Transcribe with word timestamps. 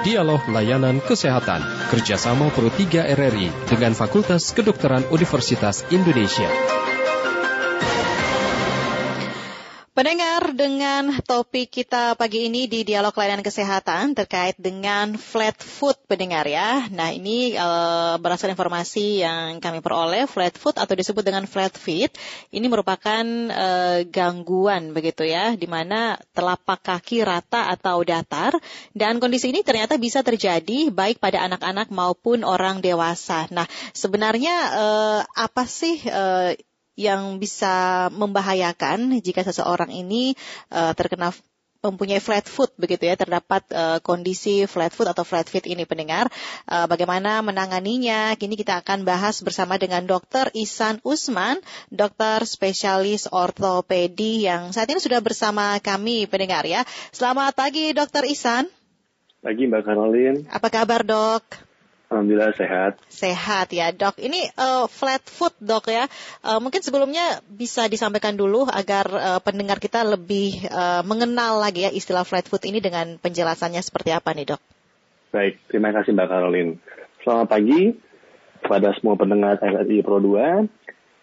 Dialog 0.00 0.40
Layanan 0.48 1.04
Kesehatan 1.04 1.60
kerjasama 1.92 2.48
Pro 2.54 2.72
3 2.72 3.12
RRI 3.12 3.52
dengan 3.68 3.92
Fakultas 3.92 4.48
Kedokteran 4.56 5.04
Universitas 5.12 5.84
Indonesia. 5.92 6.48
Pendengar 10.00 10.56
dengan 10.56 11.12
topik 11.20 11.68
kita 11.68 12.16
pagi 12.16 12.48
ini 12.48 12.64
di 12.64 12.88
dialog 12.88 13.12
layanan 13.12 13.44
kesehatan 13.44 14.16
terkait 14.16 14.56
dengan 14.56 15.12
flat 15.20 15.60
foot 15.60 16.00
pendengar 16.08 16.48
ya. 16.48 16.88
Nah 16.88 17.12
ini 17.12 17.52
e, 17.52 17.68
berasal 18.16 18.48
informasi 18.48 19.20
yang 19.20 19.60
kami 19.60 19.84
peroleh 19.84 20.24
flat 20.24 20.56
foot 20.56 20.80
atau 20.80 20.96
disebut 20.96 21.20
dengan 21.20 21.44
flat 21.44 21.76
feet 21.76 22.16
ini 22.48 22.64
merupakan 22.72 23.20
e, 23.52 23.68
gangguan 24.08 24.96
begitu 24.96 25.28
ya, 25.28 25.52
di 25.52 25.68
mana 25.68 26.16
telapak 26.32 26.80
kaki 26.80 27.20
rata 27.20 27.68
atau 27.68 28.00
datar 28.00 28.56
dan 28.96 29.20
kondisi 29.20 29.52
ini 29.52 29.60
ternyata 29.60 30.00
bisa 30.00 30.24
terjadi 30.24 30.88
baik 30.88 31.20
pada 31.20 31.44
anak-anak 31.44 31.92
maupun 31.92 32.40
orang 32.40 32.80
dewasa. 32.80 33.52
Nah 33.52 33.68
sebenarnya 33.92 34.54
e, 34.80 34.86
apa 35.28 35.68
sih 35.68 36.00
e, 36.08 36.56
yang 36.98 37.38
bisa 37.38 38.08
membahayakan 38.12 39.22
jika 39.22 39.46
seseorang 39.46 39.90
ini 39.92 40.34
uh, 40.70 40.92
terkena 40.92 41.32
mempunyai 41.80 42.20
flat 42.20 42.44
foot 42.44 42.76
begitu 42.76 43.08
ya 43.08 43.16
terdapat 43.16 43.64
uh, 43.72 43.98
kondisi 44.04 44.68
flat 44.68 44.92
foot 44.92 45.08
atau 45.08 45.24
flat 45.24 45.48
feet 45.48 45.64
ini 45.64 45.88
pendengar. 45.88 46.28
Uh, 46.68 46.84
bagaimana 46.84 47.40
menanganinya? 47.40 48.36
Kini 48.36 48.54
kita 48.60 48.84
akan 48.84 49.08
bahas 49.08 49.40
bersama 49.40 49.80
dengan 49.80 50.04
dokter 50.04 50.52
Isan 50.52 51.00
Usman 51.00 51.56
dokter 51.88 52.44
spesialis 52.44 53.24
ortopedi 53.32 54.44
yang 54.44 54.76
saat 54.76 54.92
ini 54.92 55.00
sudah 55.00 55.24
bersama 55.24 55.80
kami 55.80 56.28
pendengar 56.28 56.68
ya. 56.68 56.84
Selamat 57.16 57.56
pagi 57.56 57.96
dokter 57.96 58.28
Isan 58.28 58.68
pagi 59.40 59.64
Mbak 59.64 59.82
Karolin. 59.88 60.36
Apa 60.52 60.68
kabar 60.68 61.00
dok 61.00 61.69
Alhamdulillah 62.10 62.50
sehat. 62.58 62.98
Sehat 63.06 63.70
ya 63.70 63.94
dok. 63.94 64.18
Ini 64.18 64.50
uh, 64.58 64.90
flat 64.90 65.22
foot 65.22 65.54
dok 65.62 65.86
ya. 65.86 66.10
Uh, 66.42 66.58
mungkin 66.58 66.82
sebelumnya 66.82 67.38
bisa 67.46 67.86
disampaikan 67.86 68.34
dulu 68.34 68.66
agar 68.66 69.06
uh, 69.14 69.38
pendengar 69.38 69.78
kita 69.78 70.02
lebih 70.02 70.58
uh, 70.74 71.06
mengenal 71.06 71.62
lagi 71.62 71.86
ya 71.86 71.90
istilah 71.94 72.26
flat 72.26 72.50
foot 72.50 72.66
ini 72.66 72.82
dengan 72.82 73.14
penjelasannya 73.22 73.78
seperti 73.78 74.10
apa 74.10 74.34
nih 74.34 74.50
dok. 74.50 74.60
Baik, 75.30 75.62
terima 75.70 75.94
kasih 75.94 76.10
Mbak 76.10 76.26
Caroline. 76.26 76.72
Selamat 77.22 77.46
pagi 77.46 77.94
kepada 78.58 78.90
semua 78.98 79.14
pendengar 79.14 79.62
RRI 79.62 80.02
Pro 80.02 80.18
2. 80.18 80.66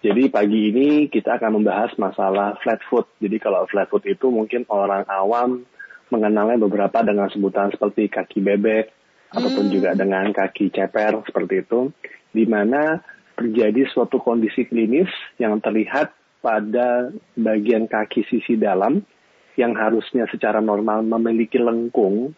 Jadi 0.07 0.23
pagi 0.31 0.71
ini 0.71 0.89
kita 1.11 1.35
akan 1.35 1.59
membahas 1.59 1.91
masalah 1.99 2.55
flat 2.63 2.79
foot. 2.87 3.11
Jadi 3.19 3.43
kalau 3.43 3.67
flat 3.67 3.91
foot 3.91 4.07
itu 4.07 4.31
mungkin 4.31 4.63
orang 4.71 5.03
awam 5.11 5.67
mengenalnya 6.07 6.63
beberapa 6.63 7.03
dengan 7.03 7.27
sebutan 7.27 7.75
seperti 7.75 8.07
kaki 8.07 8.39
bebek, 8.39 8.96
ataupun 9.31 9.67
hmm. 9.67 9.73
juga 9.73 9.89
dengan 9.93 10.29
kaki 10.31 10.71
ceper 10.71 11.23
seperti 11.27 11.67
itu, 11.67 11.91
di 12.31 12.45
mana 12.47 13.01
terjadi 13.37 13.85
suatu 13.91 14.17
kondisi 14.17 14.65
klinis 14.65 15.09
yang 15.37 15.61
terlihat 15.61 16.11
pada 16.41 17.13
bagian 17.37 17.85
kaki 17.85 18.25
sisi 18.25 18.57
dalam 18.57 19.03
yang 19.57 19.73
harusnya 19.73 20.29
secara 20.29 20.61
normal 20.61 21.01
memiliki 21.01 21.57
lengkung, 21.57 22.33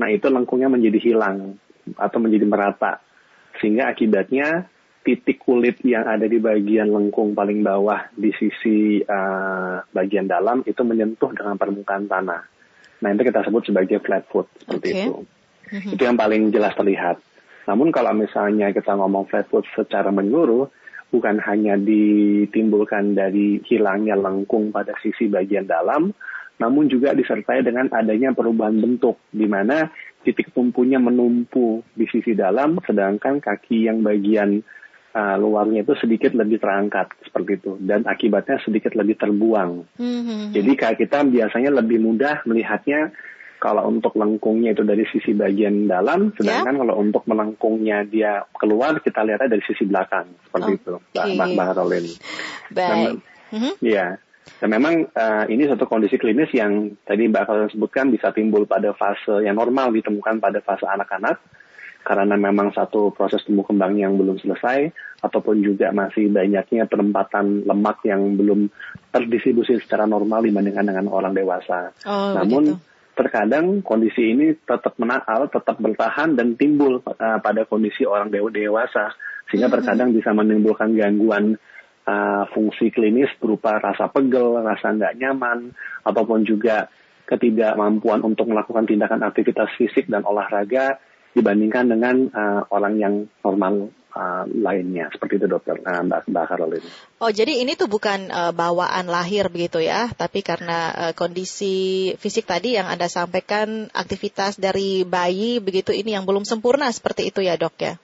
nah 0.00 0.08
itu 0.08 0.28
lengkungnya 0.28 0.72
menjadi 0.72 0.98
hilang 1.12 1.60
atau 2.00 2.18
menjadi 2.18 2.46
merata, 2.48 2.98
sehingga 3.60 3.92
akibatnya 3.92 4.66
titik 5.06 5.38
kulit 5.38 5.78
yang 5.86 6.02
ada 6.02 6.26
di 6.26 6.42
bagian 6.42 6.90
lengkung 6.90 7.36
paling 7.38 7.62
bawah 7.62 8.10
di 8.10 8.34
sisi 8.34 8.98
uh, 9.06 9.78
bagian 9.94 10.26
dalam 10.26 10.66
itu 10.66 10.82
menyentuh 10.82 11.30
dengan 11.30 11.54
permukaan 11.54 12.10
tanah. 12.10 12.42
Nah 12.98 13.08
itu 13.14 13.22
kita 13.22 13.46
sebut 13.46 13.62
sebagai 13.70 14.02
flat 14.02 14.26
foot 14.26 14.50
seperti 14.58 14.88
okay. 14.90 15.04
itu. 15.06 15.35
Mm-hmm. 15.72 15.92
Itu 15.98 16.02
yang 16.06 16.18
paling 16.18 16.54
jelas 16.54 16.74
terlihat. 16.78 17.18
Namun 17.66 17.90
kalau 17.90 18.14
misalnya 18.14 18.70
kita 18.70 18.94
ngomong 18.94 19.26
flat 19.26 19.50
foot 19.50 19.66
secara 19.74 20.14
menyeluruh, 20.14 20.70
bukan 21.10 21.42
hanya 21.42 21.74
ditimbulkan 21.74 23.18
dari 23.18 23.58
hilangnya 23.66 24.14
lengkung 24.14 24.70
pada 24.70 24.94
sisi 25.02 25.26
bagian 25.26 25.66
dalam, 25.66 26.14
namun 26.62 26.86
juga 26.86 27.12
disertai 27.14 27.66
dengan 27.66 27.90
adanya 27.90 28.30
perubahan 28.30 28.78
bentuk, 28.78 29.18
di 29.34 29.46
mana 29.50 29.90
titik 30.22 30.50
tumpunya 30.54 30.98
menumpu 30.98 31.82
di 31.94 32.06
sisi 32.10 32.34
dalam, 32.34 32.78
sedangkan 32.82 33.38
kaki 33.38 33.86
yang 33.86 34.02
bagian 34.02 34.62
uh, 35.14 35.36
luarnya 35.38 35.86
itu 35.86 35.94
sedikit 35.98 36.34
lebih 36.34 36.58
terangkat 36.58 37.14
seperti 37.22 37.58
itu, 37.58 37.78
dan 37.82 38.02
akibatnya 38.06 38.58
sedikit 38.62 38.94
lebih 38.98 39.18
terbuang. 39.18 39.86
Mm-hmm. 39.98 40.54
Jadi 40.54 40.72
kayak 40.74 40.98
kita 41.02 41.22
biasanya 41.26 41.70
lebih 41.70 41.98
mudah 42.02 42.42
melihatnya 42.46 43.14
kalau 43.66 43.90
untuk 43.90 44.14
lengkungnya 44.14 44.78
itu 44.78 44.86
dari 44.86 45.02
sisi 45.10 45.34
bagian 45.34 45.90
dalam, 45.90 46.30
sedangkan 46.38 46.78
yeah. 46.78 46.82
kalau 46.86 46.94
untuk 47.02 47.26
melengkungnya 47.26 48.06
dia 48.06 48.46
keluar 48.54 49.02
kita 49.02 49.26
lihatnya 49.26 49.58
dari 49.58 49.64
sisi 49.66 49.82
belakang 49.90 50.30
seperti 50.46 50.70
okay. 50.70 50.78
itu, 50.78 50.94
Mbak 51.34 51.48
Mbak 51.58 51.68
Rolin. 51.74 52.06
Baik. 52.70 53.18
mm-hmm. 53.50 53.72
Ya. 53.82 54.22
Dan 54.62 54.70
memang 54.70 55.10
uh, 55.10 55.44
ini 55.50 55.66
satu 55.66 55.90
kondisi 55.90 56.14
klinis 56.14 56.54
yang 56.54 56.94
tadi 57.02 57.26
Mbak 57.26 57.42
Rolin 57.50 57.70
sebutkan 57.74 58.14
bisa 58.14 58.30
timbul 58.30 58.70
pada 58.70 58.94
fase 58.94 59.42
yang 59.42 59.58
normal 59.58 59.90
ditemukan 59.90 60.38
pada 60.38 60.62
fase 60.62 60.86
anak-anak 60.86 61.42
karena 62.06 62.38
memang 62.38 62.70
satu 62.70 63.10
proses 63.10 63.42
tumbuh 63.42 63.66
kembang 63.66 63.98
yang 63.98 64.14
belum 64.14 64.38
selesai 64.38 64.94
ataupun 65.26 65.58
juga 65.58 65.90
masih 65.90 66.30
banyaknya 66.30 66.86
penempatan 66.86 67.66
lemak 67.66 67.98
yang 68.06 68.38
belum 68.38 68.70
terdistribusi 69.10 69.82
secara 69.82 70.06
normal 70.06 70.46
dibandingkan 70.46 70.86
dengan 70.86 71.10
orang 71.10 71.34
dewasa. 71.34 71.90
Oh, 72.06 72.30
Namun 72.38 72.78
begitu 72.78 72.94
terkadang 73.16 73.80
kondisi 73.80 74.36
ini 74.36 74.52
tetap 74.60 74.92
menakal, 75.00 75.48
tetap 75.48 75.80
bertahan 75.80 76.36
dan 76.36 76.52
timbul 76.54 77.00
uh, 77.00 77.38
pada 77.40 77.64
kondisi 77.64 78.04
orang 78.04 78.28
dewa 78.28 78.52
dewasa 78.52 79.16
sehingga 79.48 79.72
mm-hmm. 79.72 79.76
terkadang 79.80 80.10
bisa 80.12 80.30
menimbulkan 80.36 80.92
gangguan 80.92 81.56
uh, 82.04 82.44
fungsi 82.52 82.92
klinis 82.92 83.32
berupa 83.40 83.80
rasa 83.80 84.12
pegel, 84.12 84.60
rasa 84.60 84.92
nggak 84.92 85.16
nyaman, 85.16 85.72
ataupun 86.04 86.44
juga 86.44 86.92
ketidakmampuan 87.26 88.22
untuk 88.22 88.52
melakukan 88.52 88.86
tindakan 88.86 89.26
aktivitas 89.26 89.74
fisik 89.74 90.06
dan 90.06 90.22
olahraga 90.22 91.00
dibandingkan 91.36 91.92
dengan 91.92 92.32
uh, 92.32 92.64
orang 92.72 92.96
yang 92.96 93.14
normal 93.44 93.92
uh, 94.16 94.48
lainnya 94.48 95.12
seperti 95.12 95.36
itu 95.36 95.46
dokter 95.52 95.76
uh, 95.84 96.00
Mbak 96.00 96.32
Mbak 96.32 96.44
Caroline. 96.48 96.88
Oh 97.20 97.28
jadi 97.28 97.60
ini 97.60 97.76
tuh 97.76 97.92
bukan 97.92 98.32
uh, 98.32 98.56
bawaan 98.56 99.12
lahir 99.12 99.52
begitu 99.52 99.84
ya, 99.84 100.08
tapi 100.16 100.40
karena 100.40 100.96
uh, 100.96 101.12
kondisi 101.12 102.16
fisik 102.16 102.48
tadi 102.48 102.80
yang 102.80 102.88
anda 102.88 103.12
sampaikan 103.12 103.92
aktivitas 103.92 104.56
dari 104.56 105.04
bayi 105.04 105.60
begitu 105.60 105.92
ini 105.92 106.16
yang 106.16 106.24
belum 106.24 106.48
sempurna 106.48 106.88
seperti 106.88 107.28
itu 107.28 107.44
ya 107.44 107.60
dok 107.60 107.76
ya? 107.76 107.94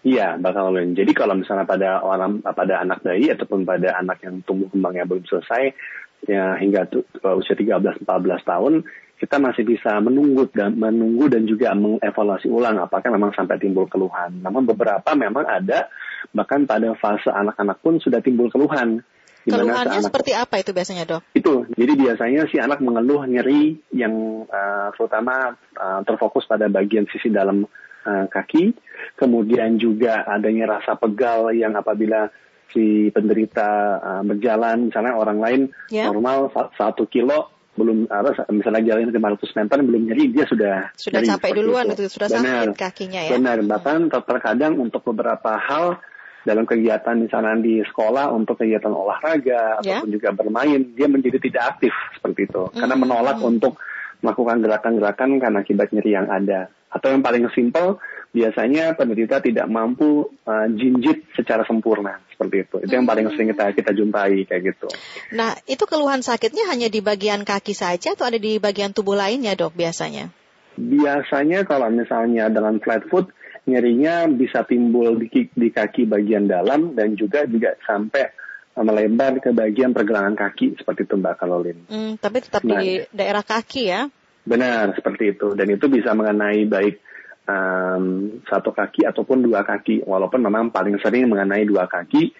Iya, 0.00 0.40
Mbak 0.40 0.52
Caroline. 0.56 0.96
Jadi 0.96 1.12
kalau 1.12 1.36
misalnya 1.36 1.68
pada 1.68 2.00
orang 2.00 2.40
pada 2.40 2.80
anak 2.80 3.04
bayi 3.04 3.28
ataupun 3.36 3.68
pada 3.68 4.00
anak 4.00 4.24
yang 4.24 4.40
tumbuh 4.40 4.72
kembangnya 4.72 5.04
belum 5.04 5.28
selesai 5.28 5.76
ya 6.24 6.56
hingga 6.56 6.88
tuh, 6.88 7.04
usia 7.36 7.52
13 7.56 8.04
14 8.04 8.08
tahun 8.44 8.84
kita 9.20 9.36
masih 9.36 9.68
bisa 9.68 10.00
menunggu 10.00 10.48
dan 10.48 10.72
menunggu 10.80 11.28
dan 11.28 11.44
juga 11.44 11.76
mengevaluasi 11.76 12.48
ulang 12.48 12.80
apakah 12.80 13.12
memang 13.12 13.36
sampai 13.36 13.60
timbul 13.60 13.84
keluhan. 13.84 14.40
Namun 14.40 14.64
beberapa 14.64 15.12
memang 15.12 15.44
ada 15.44 15.92
bahkan 16.32 16.64
pada 16.64 16.96
fase 16.96 17.28
anak-anak 17.28 17.84
pun 17.84 18.00
sudah 18.00 18.24
timbul 18.24 18.48
keluhan. 18.48 19.04
Keluhannya 19.44 20.00
seperti 20.00 20.32
apa 20.32 20.60
itu 20.60 20.72
biasanya 20.72 21.04
dok? 21.04 21.22
Itu, 21.36 21.68
jadi 21.72 21.92
biasanya 21.96 22.48
si 22.48 22.56
anak 22.60 22.80
mengeluh 22.80 23.24
nyeri 23.28 23.76
yang 23.92 24.44
uh, 24.48 24.88
terutama 24.96 25.56
uh, 25.76 26.00
terfokus 26.04 26.44
pada 26.44 26.68
bagian 26.68 27.08
sisi 27.08 27.32
dalam 27.32 27.64
uh, 28.04 28.26
kaki, 28.28 28.72
kemudian 29.16 29.80
juga 29.80 30.28
adanya 30.28 30.80
rasa 30.80 30.96
pegal 30.96 31.56
yang 31.56 31.72
apabila 31.72 32.28
si 32.68 33.08
penderita 33.12 34.00
uh, 34.00 34.22
berjalan, 34.28 34.92
misalnya 34.92 35.12
orang 35.16 35.38
lain 35.40 35.60
yeah. 35.88 36.08
normal 36.08 36.52
satu 36.76 37.08
kilo 37.08 37.59
belum 37.78 38.10
apa 38.10 38.50
misalnya 38.50 38.82
jalan 38.82 39.14
500 39.14 39.58
meter 39.62 39.76
belum 39.86 40.02
nyeri 40.10 40.24
dia 40.34 40.44
sudah 40.50 40.74
sudah 40.98 41.22
nyeri 41.22 41.30
capek 41.30 41.50
duluan 41.54 41.86
itu. 41.94 42.02
itu 42.02 42.18
sudah 42.18 42.28
benar, 42.28 42.66
sakit 42.74 42.76
kakinya 42.76 43.20
ya 43.22 43.30
benar 43.38 43.58
bahkan 43.62 43.98
terkadang 44.10 44.74
untuk 44.82 45.06
beberapa 45.06 45.54
hal 45.54 46.02
dalam 46.42 46.64
kegiatan 46.64 47.20
misalnya 47.20 47.60
di 47.60 47.84
sekolah 47.84 48.32
untuk 48.32 48.58
kegiatan 48.58 48.90
olahraga 48.90 49.78
yeah. 49.84 50.00
ataupun 50.00 50.10
juga 50.10 50.28
bermain 50.32 50.80
dia 50.96 51.06
menjadi 51.06 51.38
tidak 51.38 51.62
aktif 51.76 51.94
seperti 52.16 52.48
itu 52.48 52.62
mm. 52.72 52.80
karena 52.80 52.96
menolak 52.96 53.38
mm. 53.38 53.50
untuk 53.54 53.76
melakukan 54.24 54.60
gerakan-gerakan 54.64 55.30
karena 55.40 55.58
akibat 55.60 55.88
nyeri 55.92 56.10
yang 56.16 56.28
ada 56.28 56.68
atau 56.90 57.08
yang 57.12 57.22
paling 57.22 57.46
simpel 57.54 58.02
biasanya 58.30 58.94
penderita 58.94 59.42
tidak 59.42 59.66
mampu 59.66 60.30
uh, 60.46 60.66
jinjit 60.70 61.26
secara 61.34 61.66
sempurna 61.66 62.22
seperti 62.30 62.62
itu. 62.62 62.76
Itu 62.86 62.92
yang 62.94 63.06
paling 63.06 63.26
sering 63.34 63.50
kita 63.50 63.74
kita 63.74 63.90
jumpai 63.90 64.46
kayak 64.46 64.62
gitu. 64.74 64.88
Nah, 65.34 65.58
itu 65.66 65.82
keluhan 65.84 66.22
sakitnya 66.22 66.70
hanya 66.70 66.86
di 66.86 67.02
bagian 67.02 67.42
kaki 67.42 67.74
saja 67.74 68.14
atau 68.14 68.30
ada 68.30 68.38
di 68.38 68.62
bagian 68.62 68.94
tubuh 68.94 69.18
lainnya, 69.18 69.58
Dok, 69.58 69.74
biasanya? 69.74 70.30
Biasanya 70.78 71.66
kalau 71.66 71.90
misalnya 71.90 72.48
dengan 72.48 72.78
flat 72.78 73.04
foot 73.10 73.34
nyerinya 73.68 74.24
bisa 74.30 74.64
timbul 74.64 75.20
di, 75.20 75.28
di 75.52 75.68
kaki 75.68 76.08
bagian 76.08 76.48
dalam 76.48 76.96
dan 76.96 77.12
juga 77.18 77.44
juga 77.44 77.76
sampai 77.84 78.32
melebar 78.80 79.42
ke 79.42 79.50
bagian 79.52 79.92
pergelangan 79.92 80.38
kaki 80.38 80.78
seperti 80.80 81.04
itu 81.04 81.14
Mbak 81.18 81.34
Kalolin. 81.36 81.78
Hmm, 81.90 82.12
tapi 82.16 82.40
tetap 82.40 82.62
nah, 82.64 82.80
di 82.80 83.04
daerah 83.12 83.44
kaki 83.44 83.82
ya? 83.90 84.08
Benar, 84.46 84.96
seperti 84.96 85.36
itu. 85.36 85.52
Dan 85.52 85.68
itu 85.68 85.84
bisa 85.92 86.16
mengenai 86.16 86.64
baik 86.64 87.09
um, 87.50 88.04
satu 88.46 88.70
kaki 88.70 89.02
ataupun 89.06 89.42
dua 89.42 89.66
kaki. 89.66 90.06
Walaupun 90.06 90.40
memang 90.40 90.70
paling 90.70 90.96
sering 91.02 91.26
mengenai 91.26 91.66
dua 91.66 91.90
kaki 91.90 92.30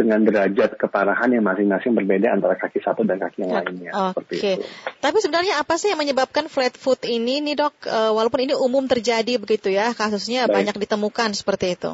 dengan 0.00 0.24
derajat 0.24 0.80
keparahan 0.80 1.28
yang 1.28 1.44
masing-masing 1.44 1.92
berbeda 1.92 2.32
antara 2.32 2.56
kaki 2.56 2.80
satu 2.80 3.04
dan 3.04 3.20
kaki 3.20 3.44
yang 3.44 3.52
lainnya. 3.60 3.92
Oke. 4.16 4.40
Okay. 4.40 4.56
Tapi 4.96 5.18
sebenarnya 5.20 5.60
apa 5.60 5.76
sih 5.76 5.92
yang 5.92 6.00
menyebabkan 6.00 6.48
flat 6.48 6.72
foot 6.78 7.04
ini 7.04 7.44
nih 7.44 7.60
dok? 7.60 7.76
Uh, 7.84 8.16
walaupun 8.16 8.40
ini 8.48 8.56
umum 8.56 8.88
terjadi 8.88 9.36
begitu 9.36 9.68
ya, 9.68 9.92
kasusnya 9.92 10.48
Baik. 10.48 10.72
banyak 10.72 10.76
ditemukan 10.88 11.36
seperti 11.36 11.76
itu. 11.76 11.92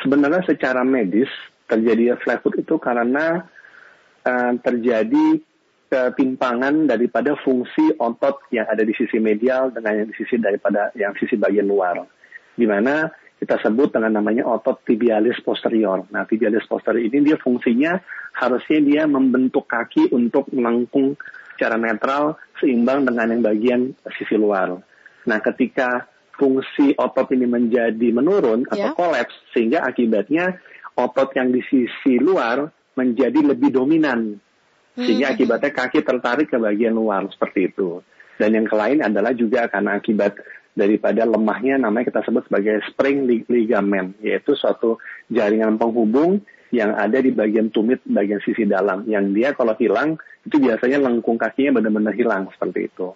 Sebenarnya 0.00 0.42
secara 0.48 0.82
medis 0.82 1.28
terjadi 1.68 2.16
flat 2.24 2.40
foot 2.40 2.56
itu 2.56 2.80
karena 2.80 3.44
uh, 4.24 4.52
terjadi 4.64 5.44
ketimpangan 5.92 6.88
daripada 6.88 7.36
fungsi 7.36 7.92
otot 8.00 8.48
yang 8.48 8.64
ada 8.64 8.80
di 8.80 8.96
sisi 8.96 9.20
medial 9.20 9.76
dengan 9.76 10.00
yang 10.00 10.08
di 10.08 10.16
sisi 10.16 10.40
daripada 10.40 10.88
yang 10.96 11.12
sisi 11.20 11.36
bagian 11.36 11.68
luar. 11.68 12.00
Di 12.56 12.64
mana 12.64 13.12
kita 13.36 13.60
sebut 13.60 13.92
dengan 13.92 14.16
namanya 14.16 14.48
otot 14.48 14.80
tibialis 14.88 15.36
posterior. 15.44 16.08
Nah, 16.08 16.24
tibialis 16.24 16.64
posterior 16.64 17.04
ini 17.04 17.28
dia 17.28 17.36
fungsinya 17.36 18.00
harusnya 18.40 18.80
dia 18.80 19.02
membentuk 19.04 19.68
kaki 19.68 20.16
untuk 20.16 20.48
melengkung 20.56 21.12
secara 21.52 21.76
netral 21.76 22.40
seimbang 22.56 23.04
dengan 23.04 23.28
yang 23.28 23.42
bagian 23.44 23.80
sisi 24.16 24.40
luar. 24.40 24.72
Nah, 25.28 25.38
ketika 25.44 26.08
fungsi 26.40 26.96
otot 26.96 27.28
ini 27.36 27.44
menjadi 27.44 28.08
menurun 28.16 28.64
atau 28.64 28.88
yeah. 28.88 28.96
kolaps 28.96 29.36
sehingga 29.52 29.84
akibatnya 29.84 30.56
otot 30.96 31.36
yang 31.36 31.52
di 31.52 31.60
sisi 31.68 32.16
luar 32.16 32.64
menjadi 32.96 33.44
lebih 33.44 33.76
dominan 33.76 34.40
sehingga 34.96 35.32
hmm. 35.32 35.34
akibatnya 35.36 35.70
kaki 35.72 36.00
tertarik 36.04 36.48
ke 36.52 36.58
bagian 36.60 36.92
luar 36.92 37.24
seperti 37.32 37.72
itu. 37.72 38.04
Dan 38.36 38.56
yang 38.56 38.68
lain 38.68 39.00
adalah 39.04 39.32
juga 39.32 39.68
karena 39.68 39.96
akibat 39.96 40.36
daripada 40.72 41.28
lemahnya 41.28 41.76
namanya 41.76 42.08
kita 42.08 42.20
sebut 42.24 42.48
sebagai 42.48 42.80
spring 42.88 43.28
ligament 43.28 44.16
yaitu 44.24 44.56
suatu 44.56 44.96
jaringan 45.28 45.76
penghubung 45.76 46.40
yang 46.72 46.96
ada 46.96 47.20
di 47.20 47.28
bagian 47.28 47.68
tumit 47.68 48.00
bagian 48.08 48.40
sisi 48.40 48.64
dalam 48.64 49.04
yang 49.04 49.36
dia 49.36 49.52
kalau 49.52 49.76
hilang 49.76 50.16
itu 50.48 50.56
biasanya 50.56 51.04
lengkung 51.04 51.36
kakinya 51.36 51.76
benar-benar 51.78 52.16
hilang 52.16 52.48
seperti 52.56 52.88
itu. 52.88 53.12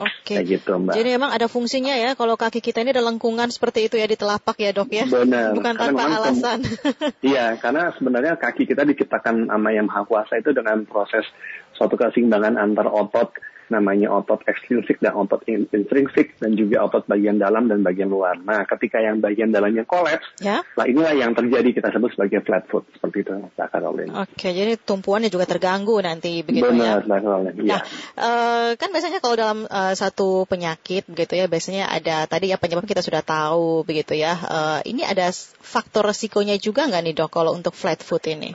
Oke. 0.00 0.32
Okay. 0.40 0.48
gitu, 0.48 0.80
Mbak. 0.80 0.96
Jadi 0.96 1.08
memang 1.12 1.30
ada 1.30 1.44
fungsinya 1.44 1.92
ya 1.92 2.16
kalau 2.16 2.40
kaki 2.40 2.64
kita 2.64 2.80
ini 2.80 2.96
ada 2.96 3.04
lengkungan 3.04 3.52
seperti 3.52 3.92
itu 3.92 4.00
ya 4.00 4.08
di 4.08 4.16
telapak 4.16 4.56
ya, 4.56 4.72
Dok 4.72 4.88
ya. 4.88 5.04
Benar. 5.04 5.52
Bukan 5.52 5.74
tanpa 5.76 6.02
alasan. 6.08 6.64
Iya, 7.20 7.60
karena 7.60 7.92
sebenarnya 7.92 8.40
kaki 8.40 8.64
kita 8.64 8.88
diciptakan 8.88 9.52
sama 9.52 9.76
Yang 9.76 9.92
Maha 9.92 10.02
Kuasa 10.08 10.40
itu 10.40 10.56
dengan 10.56 10.88
proses 10.88 11.28
suatu 11.76 12.00
keseimbangan 12.00 12.56
antar 12.56 12.88
otot 12.88 13.36
namanya 13.70 14.10
otot 14.10 14.42
ekstrinsik 14.44 14.98
dan 14.98 15.14
otot 15.14 15.46
intrinsik 15.46 16.36
dan 16.42 16.58
juga 16.58 16.84
otot 16.84 17.06
bagian 17.06 17.38
dalam 17.38 17.70
dan 17.70 17.86
bagian 17.86 18.10
luar. 18.10 18.36
Nah, 18.42 18.66
ketika 18.66 18.98
yang 18.98 19.22
bagian 19.22 19.54
dalamnya 19.54 19.86
kolaps, 19.86 20.26
ya? 20.42 20.66
lah 20.74 20.86
inilah 20.90 21.14
yang 21.14 21.32
terjadi 21.32 21.70
kita 21.70 21.88
sebut 21.94 22.10
sebagai 22.12 22.42
flat 22.42 22.66
foot 22.66 22.84
seperti 22.92 23.22
itu, 23.22 23.32
Mbak 23.32 23.68
Caroline. 23.70 24.12
Oke, 24.12 24.50
jadi 24.50 24.74
tumpuannya 24.76 25.30
juga 25.30 25.46
terganggu 25.46 26.02
nanti 26.02 26.42
begitu 26.42 26.66
Benar, 26.66 27.00
ya. 27.00 27.06
Benar, 27.06 27.18
Caroline. 27.22 27.56
Ya. 27.62 27.78
Nah, 27.78 27.80
uh, 28.18 28.68
kan 28.74 28.90
biasanya 28.90 29.22
kalau 29.22 29.36
dalam 29.38 29.58
uh, 29.70 29.94
satu 29.94 30.44
penyakit 30.50 31.06
begitu 31.06 31.38
ya, 31.38 31.46
biasanya 31.46 31.86
ada 31.86 32.26
tadi 32.26 32.50
ya 32.50 32.58
penyebab 32.58 32.84
kita 32.84 33.00
sudah 33.00 33.22
tahu 33.22 33.86
begitu 33.86 34.18
ya. 34.18 34.34
Uh, 34.34 34.78
ini 34.82 35.06
ada 35.06 35.30
faktor 35.62 36.10
resikonya 36.10 36.58
juga 36.58 36.90
nggak 36.90 37.02
nih 37.06 37.14
dok 37.14 37.30
kalau 37.30 37.54
untuk 37.54 37.72
flat 37.78 38.02
foot 38.02 38.26
ini? 38.26 38.52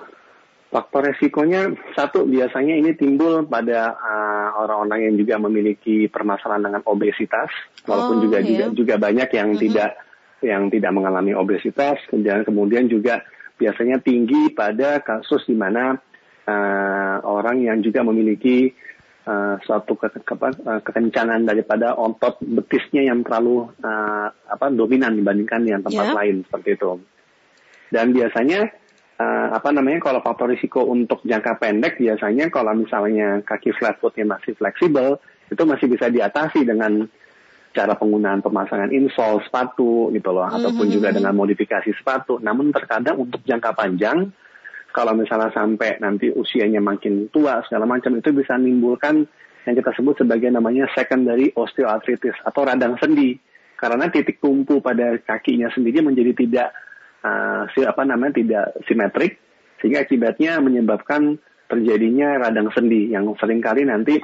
Faktor 0.76 1.08
resikonya 1.08 1.72
satu 1.96 2.28
biasanya 2.28 2.76
ini 2.76 2.92
timbul 3.00 3.48
pada 3.48 3.96
uh, 3.96 4.35
orang-orang 4.66 5.12
yang 5.12 5.16
juga 5.22 5.36
memiliki 5.38 6.10
permasalahan 6.10 6.66
dengan 6.66 6.82
obesitas, 6.90 7.54
walaupun 7.86 8.18
oh, 8.20 8.24
juga 8.26 8.38
iya. 8.42 8.48
juga 8.50 8.66
juga 8.74 8.96
banyak 8.98 9.30
yang 9.30 9.50
mm 9.54 9.56
-hmm. 9.56 9.66
tidak 9.70 9.92
yang 10.44 10.64
tidak 10.74 10.92
mengalami 10.92 11.32
obesitas, 11.38 11.98
dan 12.12 12.44
kemudian 12.44 12.90
juga 12.90 13.24
biasanya 13.56 14.04
tinggi 14.04 14.52
pada 14.52 15.00
kasus 15.00 15.48
di 15.48 15.56
mana 15.56 15.96
uh, 16.46 17.18
orang 17.24 17.64
yang 17.64 17.80
juga 17.80 18.04
memiliki 18.04 18.74
uh, 19.26 19.56
suatu 19.64 19.96
ke, 19.96 20.12
ke, 20.12 20.22
ke, 20.22 20.36
kekencangan 20.86 21.42
daripada 21.48 21.96
otot 21.96 22.38
betisnya 22.44 23.10
yang 23.10 23.24
terlalu 23.26 23.72
uh, 23.82 24.28
apa 24.30 24.70
dominan 24.70 25.16
dibandingkan 25.16 25.62
yang 25.66 25.82
tempat 25.82 26.06
yeah. 26.14 26.18
lain 26.18 26.36
seperti 26.46 26.70
itu. 26.78 26.92
Dan 27.90 28.12
biasanya 28.12 28.74
uh, 29.20 29.48
apa 29.56 29.70
namanya 29.72 30.00
kalau 30.04 30.20
faktor 30.20 30.52
risiko 30.52 30.84
untuk 30.88 31.24
jangka 31.24 31.60
pendek 31.60 32.00
biasanya 32.00 32.52
kalau 32.52 32.76
misalnya 32.76 33.42
kaki 33.44 33.72
flat 33.76 34.00
footnya 34.00 34.36
masih 34.36 34.56
fleksibel 34.56 35.20
itu 35.52 35.64
masih 35.64 35.88
bisa 35.92 36.10
diatasi 36.10 36.66
dengan 36.66 37.06
cara 37.76 38.00
penggunaan 38.00 38.40
pemasangan 38.40 38.90
insole 38.96 39.44
sepatu 39.44 40.10
gitu 40.16 40.30
loh 40.32 40.48
mm-hmm. 40.48 40.58
ataupun 40.64 40.88
juga 40.88 41.12
mm-hmm. 41.12 41.18
dengan 41.20 41.34
modifikasi 41.36 41.92
sepatu. 41.92 42.40
Namun 42.40 42.72
terkadang 42.72 43.20
untuk 43.20 43.44
jangka 43.44 43.76
panjang 43.76 44.32
kalau 44.96 45.12
misalnya 45.12 45.52
sampai 45.52 46.00
nanti 46.00 46.32
usianya 46.32 46.80
makin 46.80 47.28
tua 47.28 47.60
segala 47.68 47.84
macam 47.84 48.16
itu 48.16 48.32
bisa 48.32 48.56
menimbulkan 48.56 49.28
yang 49.68 49.76
kita 49.76 49.92
sebut 49.92 50.24
sebagai 50.24 50.48
namanya 50.48 50.88
secondary 50.96 51.52
osteoarthritis 51.52 52.40
atau 52.48 52.64
radang 52.64 52.96
sendi 52.96 53.36
karena 53.76 54.08
titik 54.08 54.40
tumpu 54.40 54.80
pada 54.80 55.20
kakinya 55.20 55.68
sendiri 55.76 56.00
menjadi 56.00 56.32
tidak 56.32 56.70
uh, 57.26 57.90
apa 57.90 58.02
namanya 58.06 58.38
tidak 58.38 58.66
simetrik 58.86 59.42
sehingga 59.82 60.06
akibatnya 60.06 60.62
menyebabkan 60.62 61.42
terjadinya 61.66 62.38
radang 62.46 62.70
sendi 62.72 63.10
yang 63.10 63.34
sering 63.42 63.60
kali 63.60 63.84
nanti 63.90 64.22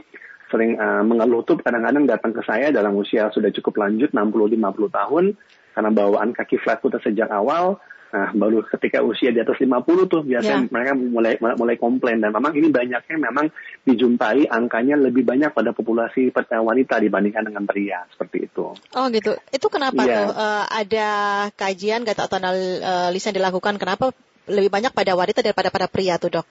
sering 0.53 0.77
uh, 0.77 1.01
mengeluh 1.01 1.41
tuh 1.47 1.57
kadang-kadang 1.57 2.05
datang 2.05 2.35
ke 2.35 2.43
saya 2.45 2.69
dalam 2.69 2.93
usia 2.99 3.31
sudah 3.33 3.49
cukup 3.49 3.81
lanjut 3.81 4.13
60-50 4.13 4.61
tahun 4.91 5.25
karena 5.71 5.89
bawaan 5.89 6.35
kaki 6.35 6.59
flat 6.59 6.83
sejak 7.01 7.31
awal 7.31 7.79
Nah, 8.11 8.27
baru 8.35 8.59
ketika 8.67 8.99
usia 8.99 9.31
di 9.31 9.39
atas 9.39 9.55
50 9.55 10.11
tuh 10.11 10.27
biasanya 10.27 10.67
yeah. 10.67 10.71
mereka 10.71 10.91
mulai 10.99 11.33
mulai 11.39 11.75
komplain 11.79 12.19
dan 12.19 12.35
memang 12.35 12.51
ini 12.59 12.67
banyaknya 12.67 13.15
memang 13.15 13.47
dijumpai 13.87 14.51
angkanya 14.51 14.99
lebih 14.99 15.23
banyak 15.23 15.55
pada 15.55 15.71
populasi 15.71 16.27
wanita 16.35 16.99
dibandingkan 16.99 17.47
dengan 17.47 17.63
pria 17.63 18.03
seperti 18.11 18.51
itu. 18.51 18.75
Oh 18.75 19.05
gitu. 19.15 19.39
Itu 19.55 19.71
kenapa 19.71 20.03
yeah. 20.03 20.27
tuh 20.27 20.27
uh, 20.35 20.63
ada 20.67 21.09
kajian 21.55 22.03
atau 22.03 22.35
analisa 22.35 23.31
yang 23.31 23.39
dilakukan 23.39 23.79
kenapa 23.79 24.11
lebih 24.51 24.67
banyak 24.67 24.91
pada 24.91 25.15
wanita 25.15 25.39
daripada 25.39 25.71
pada 25.71 25.87
pria 25.87 26.19
tuh, 26.19 26.35
Dok? 26.35 26.47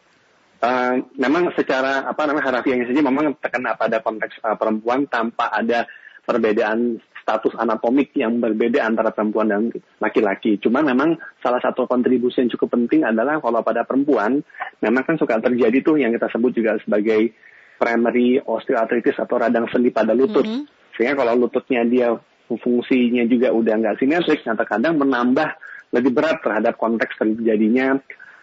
Uh, 0.61 1.05
memang 1.21 1.53
secara 1.57 2.09
apa 2.09 2.25
namanya 2.25 2.53
harafiahnya 2.53 2.89
saja 2.89 3.01
memang 3.01 3.33
terkena 3.37 3.77
pada 3.77 4.01
konteks 4.01 4.45
uh, 4.45 4.57
perempuan 4.61 5.09
tanpa 5.09 5.49
ada 5.49 5.89
perbedaan 6.25 7.01
status 7.31 7.55
anatomik 7.55 8.11
yang 8.19 8.43
berbeda 8.43 8.83
antara 8.83 9.15
perempuan 9.15 9.47
dan 9.47 9.71
laki-laki. 10.03 10.59
Cuma 10.59 10.83
memang 10.83 11.15
salah 11.39 11.63
satu 11.63 11.87
kontribusi 11.87 12.43
yang 12.43 12.51
cukup 12.59 12.75
penting 12.75 13.07
adalah 13.07 13.39
kalau 13.39 13.63
pada 13.63 13.87
perempuan, 13.87 14.43
memang 14.83 15.07
kan 15.07 15.15
suka 15.15 15.39
terjadi 15.39 15.79
tuh 15.87 16.03
yang 16.03 16.11
kita 16.11 16.27
sebut 16.35 16.51
juga 16.51 16.75
sebagai 16.83 17.31
primary 17.79 18.43
osteoarthritis 18.43 19.23
atau 19.23 19.39
radang 19.39 19.71
sendi 19.71 19.95
pada 19.95 20.11
lutut. 20.11 20.43
Mm 20.43 20.67
-hmm. 20.67 20.93
Sehingga 20.99 21.23
kalau 21.23 21.47
lututnya 21.47 21.87
dia 21.87 22.19
fungsinya 22.51 23.23
juga 23.31 23.55
udah 23.55 23.75
nggak 23.79 23.97
simetrik, 24.03 24.43
nah 24.43 24.59
terkadang 24.59 24.99
menambah 24.99 25.55
lebih 25.95 26.11
berat 26.11 26.43
terhadap 26.43 26.75
konteks 26.75 27.15
terjadinya 27.15 27.95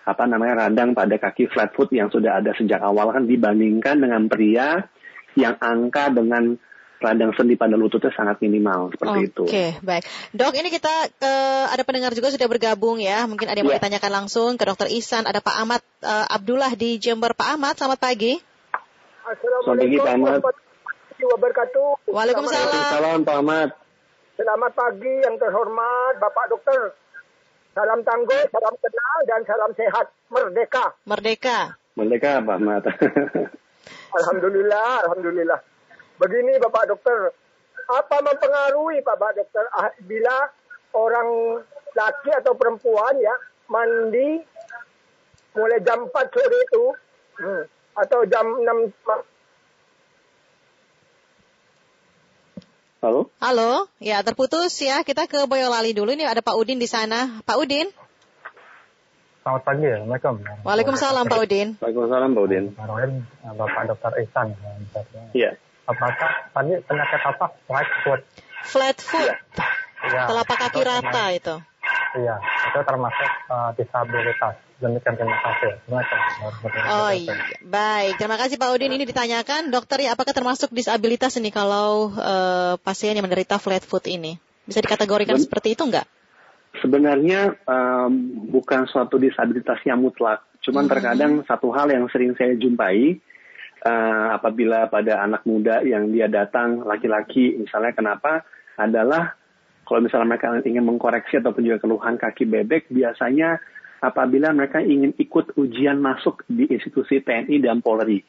apa 0.08 0.24
namanya 0.24 0.68
radang 0.68 0.96
pada 0.96 1.20
kaki 1.20 1.52
flat 1.52 1.76
foot 1.76 1.92
yang 1.92 2.08
sudah 2.08 2.40
ada 2.40 2.56
sejak 2.56 2.80
awal 2.80 3.12
kan 3.12 3.28
dibandingkan 3.28 4.00
dengan 4.00 4.32
pria 4.32 4.88
yang 5.36 5.60
angka 5.60 6.16
dengan 6.16 6.56
radang 6.98 7.30
sendi 7.38 7.54
pada 7.54 7.78
lututnya 7.78 8.10
sangat 8.10 8.42
minimal 8.42 8.90
seperti 8.90 9.18
okay, 9.18 9.30
itu. 9.30 9.44
Oke, 9.46 9.68
baik. 9.86 10.04
Dok, 10.34 10.54
ini 10.58 10.70
kita 10.74 10.94
uh, 11.22 11.66
ada 11.70 11.84
pendengar 11.86 12.12
juga 12.18 12.34
sudah 12.34 12.50
bergabung 12.50 12.98
ya. 12.98 13.30
Mungkin 13.30 13.46
ada 13.46 13.58
yang 13.62 13.70
yeah. 13.70 13.78
mau 13.78 13.78
ya. 13.78 13.82
ditanyakan 13.82 14.12
langsung 14.24 14.58
ke 14.58 14.66
Dokter 14.66 14.90
Isan. 14.90 15.30
Ada 15.30 15.38
Pak 15.38 15.56
Ahmad 15.62 15.82
uh, 16.02 16.26
Abdullah 16.34 16.74
di 16.74 16.98
Jember. 16.98 17.38
Pak 17.38 17.58
Ahmad, 17.58 17.78
selamat 17.78 18.00
pagi. 18.02 18.42
Assalamualaikum 19.28 20.02
warahmatullahi 20.02 21.26
wabarakatuh. 21.38 21.88
Waalaikumsalam. 22.10 22.66
Waalaikumsalam 22.66 23.20
Pak 23.28 23.36
Ahmad. 23.38 23.70
Selamat 24.38 24.72
pagi 24.78 25.14
yang 25.26 25.36
terhormat 25.38 26.14
Bapak 26.22 26.46
Dokter. 26.50 26.94
Salam 27.78 28.02
tangguh, 28.02 28.42
salam 28.50 28.74
kenal, 28.82 29.18
dan 29.30 29.42
salam 29.46 29.72
sehat. 29.78 30.10
Merdeka. 30.34 30.98
Merdeka. 31.06 31.78
Merdeka 31.94 32.42
Pak 32.42 32.56
Ahmad. 32.58 32.84
Alhamdulillah, 34.18 35.06
Alhamdulillah. 35.06 35.60
Begini 36.18 36.58
Bapak 36.58 36.90
Dokter, 36.90 37.30
apa 37.88 38.18
mempengaruhi 38.26 39.06
Bapak 39.06 39.38
Dokter 39.38 39.64
ah, 39.70 39.94
bila 40.02 40.50
orang 40.98 41.62
laki 41.94 42.30
atau 42.34 42.54
perempuan 42.58 43.16
ya 43.22 43.34
mandi 43.70 44.42
mulai 45.58 45.80
jam 45.82 46.06
4 46.10 46.14
sore 46.34 46.58
itu 46.58 46.86
hmm, 47.42 47.64
atau 47.98 48.20
jam 48.30 48.46
6 48.62 48.94
Halo? 52.98 53.30
Halo, 53.38 53.86
ya 54.02 54.26
terputus 54.26 54.74
ya. 54.82 55.06
Kita 55.06 55.30
ke 55.30 55.46
Boyolali 55.46 55.94
dulu. 55.94 56.18
Ini 56.18 56.26
ada 56.26 56.42
Pak 56.42 56.58
Udin 56.58 56.82
di 56.82 56.90
sana. 56.90 57.46
Pak 57.46 57.62
Udin? 57.62 57.94
Selamat 59.46 59.64
pagi, 59.64 59.86
Assalamualaikum. 59.86 60.36
Waalaikumsalam 60.66 61.26
Pak 61.30 61.40
Udin. 61.46 61.68
Waalaikumsalam 61.78 62.30
Pak 62.34 62.44
Udin. 62.50 62.66
Bapak 63.54 63.82
Dr. 63.94 64.12
Ihsan. 64.26 64.48
Iya. 65.38 65.62
Apakah 65.88 66.32
tadi 66.52 66.74
penyakit 66.84 67.22
apa 67.24 67.46
flat 67.66 67.90
foot 68.04 68.22
Flat 68.68 68.98
foot, 69.00 69.32
ya 70.04 70.28
telapak 70.28 70.58
kaki 70.60 70.78
itu 70.78 70.84
rata 70.84 71.00
termasuk- 71.02 71.38
itu. 71.40 71.56
iya 72.18 72.36
itu 72.68 72.80
termasuk 72.84 73.30
eh, 73.48 73.70
disabilitas 73.76 74.54
demikian 74.78 75.14
terima 75.16 75.38
kasih 75.42 75.72
Oh 76.88 77.10
iya, 77.10 77.34
baik. 77.60 78.22
Terima 78.22 78.38
kasih 78.38 78.56
Pak 78.56 78.70
Udin. 78.72 78.94
Ini 78.94 79.04
ditanyakan, 79.04 79.74
dokter 79.74 79.98
ya 80.00 80.14
apakah 80.14 80.32
termasuk 80.32 80.70
disabilitas 80.70 81.34
ini 81.36 81.50
kalau 81.50 82.14
eh, 82.14 82.74
pasien 82.78 83.18
yang 83.18 83.26
menderita 83.26 83.58
flat 83.58 83.82
foot 83.82 84.06
ini? 84.06 84.38
Bisa 84.64 84.80
dikategorikan 84.80 85.34
Ben- 85.34 85.42
seperti 85.42 85.74
itu 85.74 85.82
enggak? 85.82 86.06
Sebenarnya 86.78 87.58
em, 87.58 88.12
bukan 88.48 88.86
suatu 88.86 89.18
disabilitas 89.18 89.82
yang 89.82 89.98
mutlak, 89.98 90.46
cuman 90.62 90.86
Hmm. 90.86 90.92
terkadang 90.92 91.32
satu 91.44 91.74
hal 91.74 91.90
yang 91.90 92.06
sering 92.08 92.38
saya 92.38 92.54
jumpai 92.54 93.18
eh, 93.88 94.28
apabila 94.36 94.92
pada 94.92 95.24
anak 95.24 95.48
muda 95.48 95.80
yang 95.88 96.12
dia 96.12 96.28
datang 96.28 96.84
laki-laki, 96.84 97.56
misalnya 97.56 97.96
kenapa 97.96 98.44
adalah 98.76 99.34
kalau 99.88 100.04
misalnya 100.04 100.36
mereka 100.36 100.52
ingin 100.68 100.84
mengkoreksi 100.84 101.40
ataupun 101.40 101.64
juga 101.64 101.80
keluhan 101.80 102.20
kaki 102.20 102.44
bebek, 102.44 102.92
biasanya 102.92 103.56
apabila 104.04 104.52
mereka 104.52 104.84
ingin 104.84 105.16
ikut 105.16 105.56
ujian 105.56 105.98
masuk 106.04 106.44
di 106.52 106.68
institusi 106.68 107.24
TNI 107.24 107.64
dan 107.64 107.80
Polri. 107.80 108.20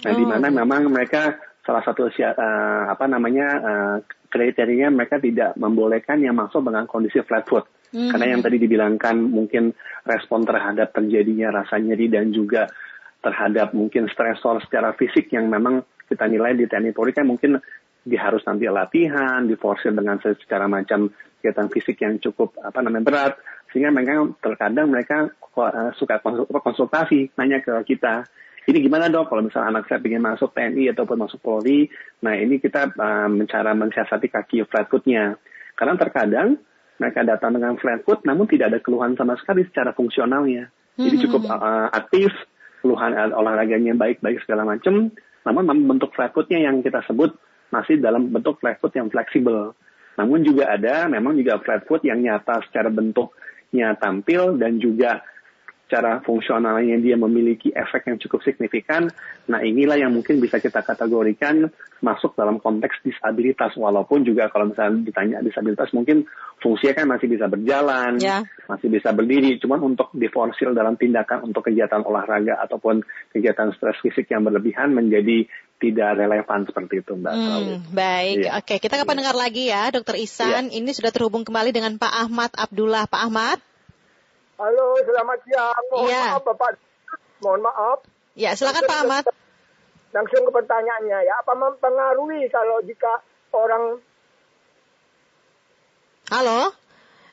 Nah, 0.00 0.12
di 0.16 0.24
Oh. 0.24 0.28
mana 0.32 0.48
memang 0.48 0.88
mereka 0.88 1.36
salah 1.62 1.84
satu 1.84 2.08
eh, 2.08 2.82
apa 2.88 3.04
namanya 3.04 3.46
eh, 3.60 3.96
kriterianya 4.32 4.88
mereka 4.88 5.20
tidak 5.20 5.54
membolehkan 5.60 6.24
yang 6.24 6.34
masuk 6.34 6.64
dengan 6.64 6.88
kondisi 6.88 7.20
flat 7.22 7.44
foot. 7.44 7.68
Mhm. 7.92 8.08
Karena 8.08 8.26
yang 8.32 8.40
tadi 8.40 8.56
dibilangkan 8.56 9.16
mungkin 9.20 9.76
respon 10.08 10.48
terhadap 10.48 10.96
terjadinya 10.96 11.62
rasa 11.62 11.76
nyeri 11.76 12.08
dan 12.08 12.32
juga 12.32 12.64
terhadap 13.22 13.70
mungkin 13.72 14.10
stresor 14.10 14.60
secara 14.66 14.92
fisik 14.98 15.30
yang 15.30 15.46
memang 15.46 15.86
kita 16.10 16.26
nilai 16.26 16.58
di 16.58 16.66
TNI 16.66 16.92
Polri 16.92 17.14
kan 17.14 17.24
mungkin 17.24 17.56
dia 18.02 18.18
harus 18.18 18.42
nanti 18.42 18.66
latihan, 18.66 19.46
diforsir 19.46 19.94
dengan 19.94 20.18
secara 20.18 20.66
macam 20.66 21.06
kegiatan 21.38 21.70
fisik 21.70 22.02
yang 22.02 22.18
cukup 22.18 22.58
apa 22.58 22.82
namanya 22.82 23.06
berat. 23.06 23.32
Sehingga 23.70 23.94
mereka 23.94 24.26
terkadang 24.42 24.90
mereka 24.90 25.30
eh, 25.30 25.90
suka 25.94 26.18
konsul- 26.18 26.50
konsultasi 26.50 27.30
nanya 27.38 27.62
ke 27.62 27.72
kita 27.86 28.26
ini 28.62 28.78
gimana 28.78 29.10
dok? 29.10 29.26
Kalau 29.26 29.42
misalnya 29.42 29.74
anak 29.74 29.90
saya 29.90 29.98
ingin 30.06 30.22
masuk 30.22 30.54
TNI 30.54 30.94
ataupun 30.94 31.18
masuk 31.18 31.42
Polri 31.42 31.90
nah 32.22 32.34
ini 32.38 32.62
kita 32.62 32.94
mencara 33.26 33.74
mensiasati 33.74 34.30
kaki 34.30 34.62
flat 34.70 34.86
footnya 34.86 35.34
karena 35.74 35.98
terkadang 35.98 36.48
mereka 37.02 37.26
datang 37.26 37.58
dengan 37.58 37.74
flat 37.74 38.06
foot 38.06 38.22
namun 38.22 38.46
tidak 38.46 38.70
ada 38.70 38.78
keluhan 38.78 39.18
sama 39.18 39.34
sekali 39.38 39.66
secara 39.66 39.90
fungsionalnya. 39.94 40.70
Jadi 40.94 41.16
Mhm. 41.18 41.22
cukup 41.26 41.42
eh, 41.50 41.88
aktif 41.90 42.30
keluhan 42.82 43.14
eh, 43.14 43.32
olahraganya 43.32 43.94
baik-baik 43.94 44.42
segala 44.44 44.66
macam 44.66 45.08
namun 45.42 45.62
bentuk 45.86 46.14
flat 46.14 46.30
footnya 46.30 46.70
yang 46.70 46.82
kita 46.82 47.02
sebut 47.06 47.34
masih 47.74 47.98
dalam 47.98 48.30
bentuk 48.30 48.60
flat 48.60 48.78
foot 48.78 48.92
yang 48.94 49.08
fleksibel. 49.08 49.74
Namun 50.20 50.44
juga 50.44 50.70
ada 50.70 51.08
memang 51.08 51.34
juga 51.34 51.58
flat 51.58 51.82
foot 51.88 52.04
yang 52.04 52.20
nyata 52.20 52.62
secara 52.68 52.92
bentuknya 52.92 53.96
tampil 53.96 54.60
dan 54.60 54.76
juga 54.76 55.24
secara 55.92 56.24
fungsionalnya 56.24 56.96
dia 57.04 57.20
memiliki 57.20 57.68
efek 57.68 58.08
yang 58.08 58.16
cukup 58.16 58.40
signifikan. 58.40 59.12
Nah 59.44 59.60
inilah 59.60 60.00
yang 60.00 60.08
mungkin 60.16 60.40
bisa 60.40 60.56
kita 60.56 60.80
kategorikan 60.80 61.68
masuk 62.00 62.32
dalam 62.32 62.56
konteks 62.64 63.04
disabilitas. 63.04 63.76
Walaupun 63.76 64.24
juga 64.24 64.48
kalau 64.48 64.72
misalnya 64.72 65.04
ditanya 65.04 65.44
disabilitas 65.44 65.92
mungkin 65.92 66.24
fungsinya 66.64 67.04
kan 67.04 67.06
masih 67.12 67.28
bisa 67.28 67.44
berjalan, 67.44 68.16
Ya. 68.16 68.40
masih 68.72 68.88
bisa 68.88 69.12
berdiri. 69.12 69.60
Cuman 69.60 69.84
untuk 69.84 70.08
diforsil 70.16 70.72
dalam 70.72 70.96
tindakan 70.96 71.52
untuk 71.52 71.68
kegiatan 71.68 72.00
olahraga 72.08 72.56
ataupun 72.64 73.04
kegiatan 73.36 73.76
stres 73.76 74.00
fisik 74.00 74.32
yang 74.32 74.48
berlebihan 74.48 74.96
menjadi 74.96 75.44
tidak 75.76 76.16
relevan 76.16 76.64
seperti 76.64 77.04
itu 77.04 77.12
Mbak. 77.20 77.34
Hmm, 77.36 77.76
baik, 77.92 78.48
Iya. 78.48 78.50
oke. 78.64 78.74
Kita 78.80 78.96
ke 78.96 79.04
pendengar 79.04 79.36
lagi 79.36 79.68
ya, 79.68 79.92
Dokter 79.92 80.16
Isan. 80.16 80.72
Ini 80.72 80.88
sudah 80.96 81.12
terhubung 81.12 81.44
kembali 81.44 81.68
dengan 81.68 82.00
Pak 82.00 82.12
Ahmad 82.16 82.54
Abdullah. 82.56 83.04
Pak 83.10 83.20
Ahmad, 83.28 83.58
Halo, 84.62 84.94
selamat 84.96 85.38
siang. 85.42 85.82
Mohon 85.90 86.06
Iya. 86.06 86.22
maaf 86.28 86.42
Bapak. 86.46 86.70
Mohon 87.42 87.60
maaf. 87.66 87.98
ya 88.34 88.54
silakan 88.54 88.86
Pak 88.86 88.98
Ahmad. 89.02 89.24
Langsung 90.08 90.46
ke 90.46 90.52
pertanyaannya 90.52 91.18
ya. 91.20 91.34
Apa 91.36 91.52
mempengaruhi 91.52 92.46
kalau 92.46 92.78
jika 92.80 93.20
orang 93.50 93.98
Halo. 96.30 96.70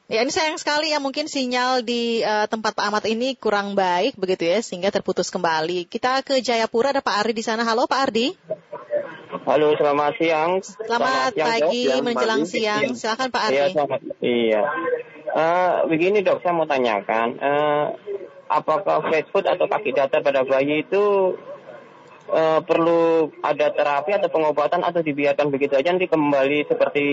Ya 0.10 0.26
ini 0.26 0.34
sayang 0.34 0.58
sekali 0.58 0.90
ya 0.90 0.98
mungkin 0.98 1.30
sinyal 1.30 1.86
di 1.86 2.20
eh, 2.20 2.50
tempat 2.50 2.74
Pak 2.74 2.82
Ahmad 2.82 3.06
ini 3.06 3.38
kurang 3.38 3.78
baik 3.78 4.18
begitu 4.18 4.50
ya 4.50 4.58
sehingga 4.60 4.90
terputus 4.90 5.30
kembali. 5.30 5.86
Kita 5.86 6.26
ke 6.26 6.42
Jayapura 6.42 6.90
ada 6.90 7.00
Pak 7.00 7.14
Ardi 7.14 7.34
di 7.38 7.46
sana. 7.46 7.62
Halo 7.62 7.86
Pak 7.86 8.10
Ardi. 8.10 8.34
Halo, 9.46 9.78
selamat 9.78 10.18
siang. 10.18 10.52
Selamat 10.60 11.32
siang, 11.32 11.46
pagi 11.48 11.86
Dok. 11.86 12.02
menjelang 12.02 12.42
pagi. 12.44 12.54
siang. 12.58 12.84
Silakan 12.92 13.30
Pak 13.30 13.42
Iya, 13.46 13.50
Ardi. 13.62 13.72
selamat. 13.72 14.00
Iya. 14.20 14.62
Eh, 15.30 15.74
begini 15.86 16.26
dok, 16.26 16.42
saya 16.42 16.58
mau 16.58 16.66
tanyakan, 16.66 17.38
eh, 17.38 17.86
apakah 18.50 19.06
flat 19.06 19.30
foot 19.30 19.46
atau 19.46 19.70
kaki 19.70 19.94
datar 19.94 20.26
pada 20.26 20.42
bayi 20.42 20.82
itu 20.82 21.38
eh, 22.30 22.62
perlu 22.62 23.30
ada 23.42 23.74
terapi 23.74 24.14
atau 24.14 24.30
pengobatan 24.30 24.86
atau 24.86 25.02
dibiarkan 25.02 25.50
begitu 25.50 25.74
aja 25.74 25.90
nanti 25.90 26.06
kembali 26.06 26.66
seperti 26.66 27.06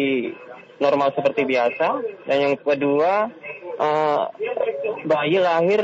normal 0.80 1.12
seperti 1.12 1.44
biasa? 1.44 1.88
Dan 2.24 2.36
yang 2.40 2.54
kedua, 2.56 3.28
eh, 3.80 4.22
bayi 5.04 5.36
lahir 5.40 5.82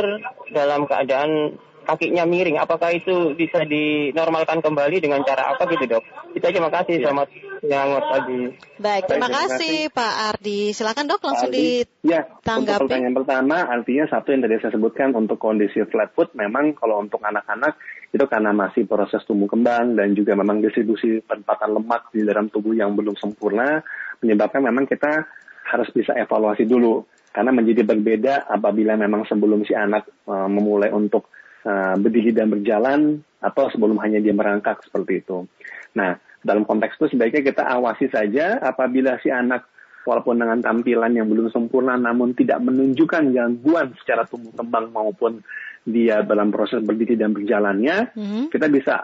dalam 0.53 0.89
keadaan 0.89 1.57
kakinya 1.85 2.25
miring, 2.25 2.57
apakah 2.57 2.97
itu 2.97 3.37
bisa 3.37 3.65
dinormalkan 3.69 4.65
kembali 4.65 5.05
dengan 5.05 5.21
cara 5.25 5.53
apa 5.53 5.69
gitu 5.69 5.85
dok? 5.85 6.05
Itu 6.33 6.45
aja 6.49 6.61
makasih, 6.63 7.03
selamat 7.03 7.29
siang, 7.29 7.52
selamat 7.63 8.05
pagi. 8.11 8.43
Baik, 8.83 9.03
terima 9.07 9.31
kasih 9.31 9.75
Pak 9.95 10.15
Ardi. 10.35 10.61
Silakan 10.75 11.07
Dok 11.07 11.23
langsung 11.23 11.55
Ardi, 11.55 11.87
ya, 12.03 12.27
untuk 12.27 12.43
ditanggapi. 12.43 12.81
pertanyaan 12.83 13.17
pertama, 13.23 13.57
artinya 13.71 14.05
satu 14.11 14.29
yang 14.35 14.43
tadi 14.43 14.55
saya 14.59 14.73
sebutkan 14.75 15.09
untuk 15.15 15.39
kondisi 15.39 15.79
flat 15.87 16.11
foot, 16.11 16.35
memang 16.35 16.75
kalau 16.75 16.99
untuk 16.99 17.23
anak-anak 17.23 17.79
itu 18.11 18.25
karena 18.27 18.51
masih 18.51 18.85
proses 18.91 19.23
tumbuh 19.23 19.47
kembang 19.47 19.95
dan 19.95 20.13
juga 20.19 20.35
memang 20.35 20.59
distribusi 20.59 21.23
penempatan 21.23 21.71
lemak 21.79 22.11
di 22.11 22.27
dalam 22.27 22.51
tubuh 22.51 22.75
yang 22.75 22.99
belum 22.99 23.15
sempurna, 23.15 23.79
menyebabkan 24.19 24.67
memang 24.67 24.85
kita 24.91 25.23
harus 25.71 25.89
bisa 25.95 26.19
evaluasi 26.19 26.67
dulu. 26.67 27.07
Karena 27.33 27.49
menjadi 27.49 27.89
berbeda 27.89 28.45
apabila 28.45 28.93
memang 28.93 29.25
sebelum 29.25 29.65
si 29.65 29.73
anak 29.73 30.05
eh, 30.29 30.49
memulai 30.51 30.93
untuk 30.93 31.33
eh, 31.65 31.97
berdiri 31.97 32.35
dan 32.35 32.53
berjalan 32.53 33.25
atau 33.41 33.73
sebelum 33.73 33.97
hanya 34.05 34.21
dia 34.21 34.37
merangkak 34.37 34.85
seperti 34.85 35.25
itu. 35.25 35.49
Nah, 35.97 36.13
dalam 36.43 36.67
konteks 36.67 36.99
itu 36.99 37.17
sebaiknya 37.17 37.43
kita 37.43 37.63
awasi 37.65 38.11
saja 38.11 38.59
apabila 38.59 39.19
si 39.23 39.31
anak 39.31 39.67
walaupun 40.03 40.43
dengan 40.43 40.59
tampilan 40.59 41.15
yang 41.15 41.31
belum 41.31 41.49
sempurna 41.55 41.95
namun 41.95 42.35
tidak 42.35 42.59
menunjukkan 42.59 43.31
gangguan 43.31 43.95
secara 44.03 44.27
tumbuh 44.27 44.51
kembang 44.51 44.91
maupun 44.91 45.39
dia 45.83 46.23
dalam 46.23 46.55
proses 46.55 46.79
berdiri 46.79 47.19
dan 47.19 47.35
berjalannya, 47.35 48.15
Mhm. 48.15 48.55
kita 48.55 48.71
bisa 48.71 49.03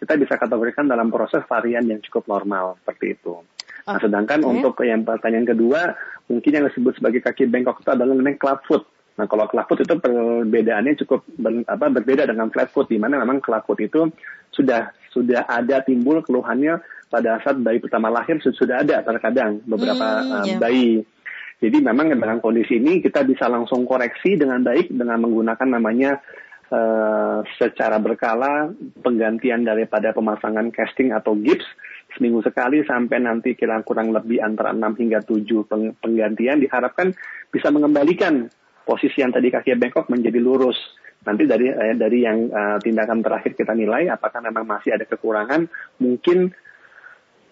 kita 0.00 0.16
bisa 0.16 0.34
kategorikan 0.40 0.88
dalam 0.88 1.12
proses 1.12 1.44
varian 1.44 1.84
yang 1.84 2.00
cukup 2.00 2.24
normal 2.28 2.80
seperti 2.80 3.20
itu. 3.20 3.44
Nah, 3.84 4.00
sedangkan 4.00 4.40
Oke. 4.40 4.48
untuk 4.48 4.74
yang 4.88 5.04
pertanyaan 5.04 5.44
kedua, 5.44 5.92
mungkin 6.32 6.48
yang 6.56 6.64
disebut 6.72 6.96
sebagai 6.96 7.20
kaki 7.20 7.44
bengkok 7.44 7.84
itu 7.84 7.92
adalah 7.92 8.16
namanya 8.16 8.40
clubfoot. 8.40 8.88
Nah, 9.20 9.28
kalau 9.28 9.44
clubfoot 9.44 9.84
itu 9.84 9.94
perbedaannya 10.00 10.96
cukup 11.04 11.28
ber- 11.36 11.68
apa, 11.68 11.92
berbeda 11.92 12.24
dengan 12.24 12.48
flatfoot, 12.48 12.88
di 12.88 12.96
mana 12.96 13.20
memang 13.20 13.44
clubfoot 13.44 13.78
itu 13.84 14.08
sudah 14.48 14.88
sudah 15.14 15.46
ada 15.46 15.78
timbul 15.80 16.18
keluhannya 16.20 16.82
pada 17.06 17.38
saat 17.40 17.62
bayi 17.62 17.78
pertama 17.78 18.10
lahir 18.10 18.42
su- 18.42 18.50
sudah 18.50 18.82
ada 18.82 19.06
terkadang 19.06 19.62
beberapa 19.62 20.02
Hmm, 20.20 20.32
uh, 20.34 20.46
ya. 20.50 20.58
bayi. 20.58 21.06
Jadi 21.62 21.78
memang 21.80 22.10
dengan 22.10 22.42
kondisi 22.42 22.76
ini 22.76 22.98
kita 22.98 23.22
bisa 23.22 23.46
langsung 23.46 23.86
koreksi 23.86 24.34
dengan 24.34 24.60
baik 24.60 24.90
dengan 24.90 25.22
menggunakan 25.22 25.68
namanya 25.70 26.18
eh, 26.68 27.38
secara 27.56 27.96
berkala 28.02 28.68
penggantian 29.00 29.62
daripada 29.62 30.10
pemasangan 30.12 30.68
casting 30.74 31.14
atau 31.14 31.32
gips 31.38 31.64
seminggu 32.18 32.42
sekali 32.42 32.82
sampai 32.84 33.22
nanti 33.22 33.54
kira 33.56 33.80
kurang 33.80 34.12
lebih 34.12 34.42
antara 34.44 34.74
6 34.76 34.98
hingga 34.98 35.22
7 35.24 35.64
peng- 35.64 35.94
penggantian 35.98 36.60
diharapkan 36.60 37.14
bisa 37.48 37.70
mengembalikan 37.70 38.50
posisi 38.84 39.22
yang 39.22 39.32
tadi 39.32 39.48
kaki 39.48 39.72
bengkok 39.78 40.10
menjadi 40.10 40.36
lurus. 40.42 40.76
Nanti 41.24 41.42
dari 41.48 41.66
eh, 41.72 41.96
dari 41.96 42.18
yang 42.20 42.48
eh, 42.52 42.78
tindakan 42.80 43.24
terakhir 43.24 43.56
kita 43.56 43.72
nilai 43.72 44.12
apakah 44.12 44.44
memang 44.44 44.68
masih 44.68 44.94
ada 44.96 45.08
kekurangan, 45.08 45.66
mungkin 46.00 46.52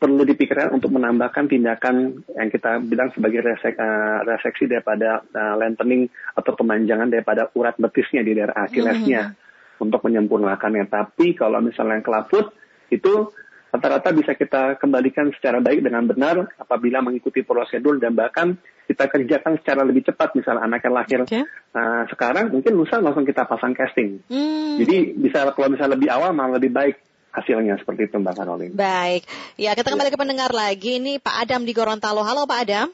perlu 0.02 0.26
dipikirkan 0.26 0.75
untuk 0.75 0.91
menambahkan 0.99 1.47
tindakan 1.47 2.26
yang 2.35 2.50
kita 2.50 2.83
bilang 2.83 3.14
sebagai 3.14 3.38
resek, 3.47 3.79
eh, 3.79 4.19
reseksi 4.26 4.67
daripada 4.67 5.23
eh, 5.23 5.55
lengthening 5.62 6.11
atau 6.35 6.59
pemanjangan 6.59 7.07
daripada 7.07 7.47
urat 7.55 7.79
betisnya 7.79 8.26
di 8.26 8.35
daerah 8.35 8.67
Achillesnya 8.67 9.31
untuk 9.79 10.02
menyempurnakannya. 10.02 10.91
Tapi 10.91 11.38
kalau 11.38 11.62
misalnya 11.62 12.02
kelaput 12.02 12.50
itu 12.91 13.31
rata-rata 13.73 14.12
bisa 14.12 14.37
kita 14.37 14.76
kembalikan 14.76 15.33
secara 15.33 15.64
baik 15.64 15.81
dengan 15.81 16.05
benar 16.05 16.52
apabila 16.61 17.00
mengikuti 17.00 17.41
prosedur 17.41 17.97
dan 17.97 18.12
bahkan 18.12 18.61
kita 18.85 19.09
kerjakan 19.09 19.57
secara 19.64 19.81
lebih 19.88 20.05
cepat. 20.05 20.37
Misalnya 20.37 20.69
anaknya 20.69 20.91
lahir 20.93 21.21
Oke. 21.25 21.41
eh, 21.49 22.02
sekarang, 22.12 22.52
mungkin 22.52 22.76
lusa 22.76 23.00
langsung 23.00 23.25
kita 23.25 23.49
pasang 23.49 23.73
casting. 23.73 24.21
Hmm. 24.29 24.76
Jadi 24.76 25.17
bisa 25.17 25.49
kalau 25.57 25.73
misalnya 25.73 25.97
lebih 25.97 26.12
awal 26.12 26.37
malah 26.37 26.61
lebih 26.61 26.69
baik 26.69 27.00
hasilnya 27.33 27.81
seperti 27.81 28.12
itu 28.12 28.21
Mbak 28.21 28.35
Karolin. 28.37 28.73
Baik, 28.76 29.25
ya 29.57 29.73
kita 29.73 29.88
kembali 29.88 30.12
ke 30.12 30.21
pendengar 30.21 30.52
lagi. 30.52 31.00
Ini 31.00 31.17
Pak 31.17 31.49
Adam 31.49 31.64
di 31.64 31.73
Gorontalo. 31.73 32.21
Halo 32.21 32.45
Pak 32.45 32.61
Adam. 32.69 32.93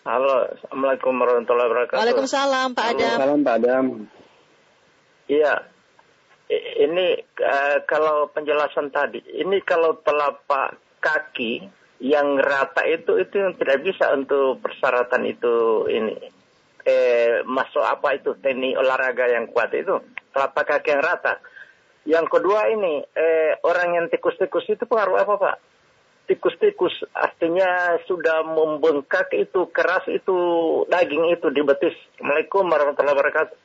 Halo, 0.00 0.48
Assalamualaikum 0.48 1.12
warahmatullahi 1.12 1.68
wabarakatuh. 1.68 1.98
Waalaikumsalam 2.00 2.72
Pak 2.72 2.86
Adam. 2.96 3.16
Salam 3.20 3.40
Pak 3.44 3.54
Adam. 3.60 3.84
Iya, 5.28 5.68
ini 6.82 7.06
eh, 7.22 7.78
kalau 7.86 8.26
penjelasan 8.34 8.90
tadi, 8.90 9.22
ini 9.38 9.62
kalau 9.62 10.02
telapak 10.02 10.74
kaki 10.98 11.62
yang 12.02 12.40
rata 12.40 12.82
itu 12.90 13.20
itu 13.20 13.38
yang 13.38 13.54
tidak 13.60 13.84
bisa 13.84 14.10
untuk 14.16 14.58
persyaratan 14.64 15.22
itu 15.28 15.84
ini 15.86 16.16
eh 16.80 17.44
masuk 17.44 17.84
apa 17.84 18.16
itu 18.16 18.32
teknik 18.40 18.72
olahraga 18.72 19.28
yang 19.28 19.52
kuat 19.52 19.68
itu 19.76 20.00
telapak 20.34 20.64
kaki 20.66 20.96
yang 20.96 21.04
rata. 21.04 21.38
Yang 22.08 22.26
kedua 22.32 22.66
ini 22.72 23.04
eh 23.04 23.54
orang 23.62 23.94
yang 23.94 24.06
tikus-tikus 24.10 24.66
itu 24.66 24.84
pengaruh 24.88 25.22
apa 25.22 25.34
pak? 25.38 25.56
Tikus-tikus 26.26 26.94
artinya 27.14 28.00
sudah 28.06 28.42
membengkak 28.42 29.30
itu 29.36 29.70
keras 29.70 30.06
itu 30.10 30.34
daging 30.90 31.30
itu 31.30 31.46
di 31.52 31.62
betis. 31.62 31.94
Assalamualaikum 32.16 32.64
warahmatullahi 32.66 33.16
wabarakatuh. 33.18 33.56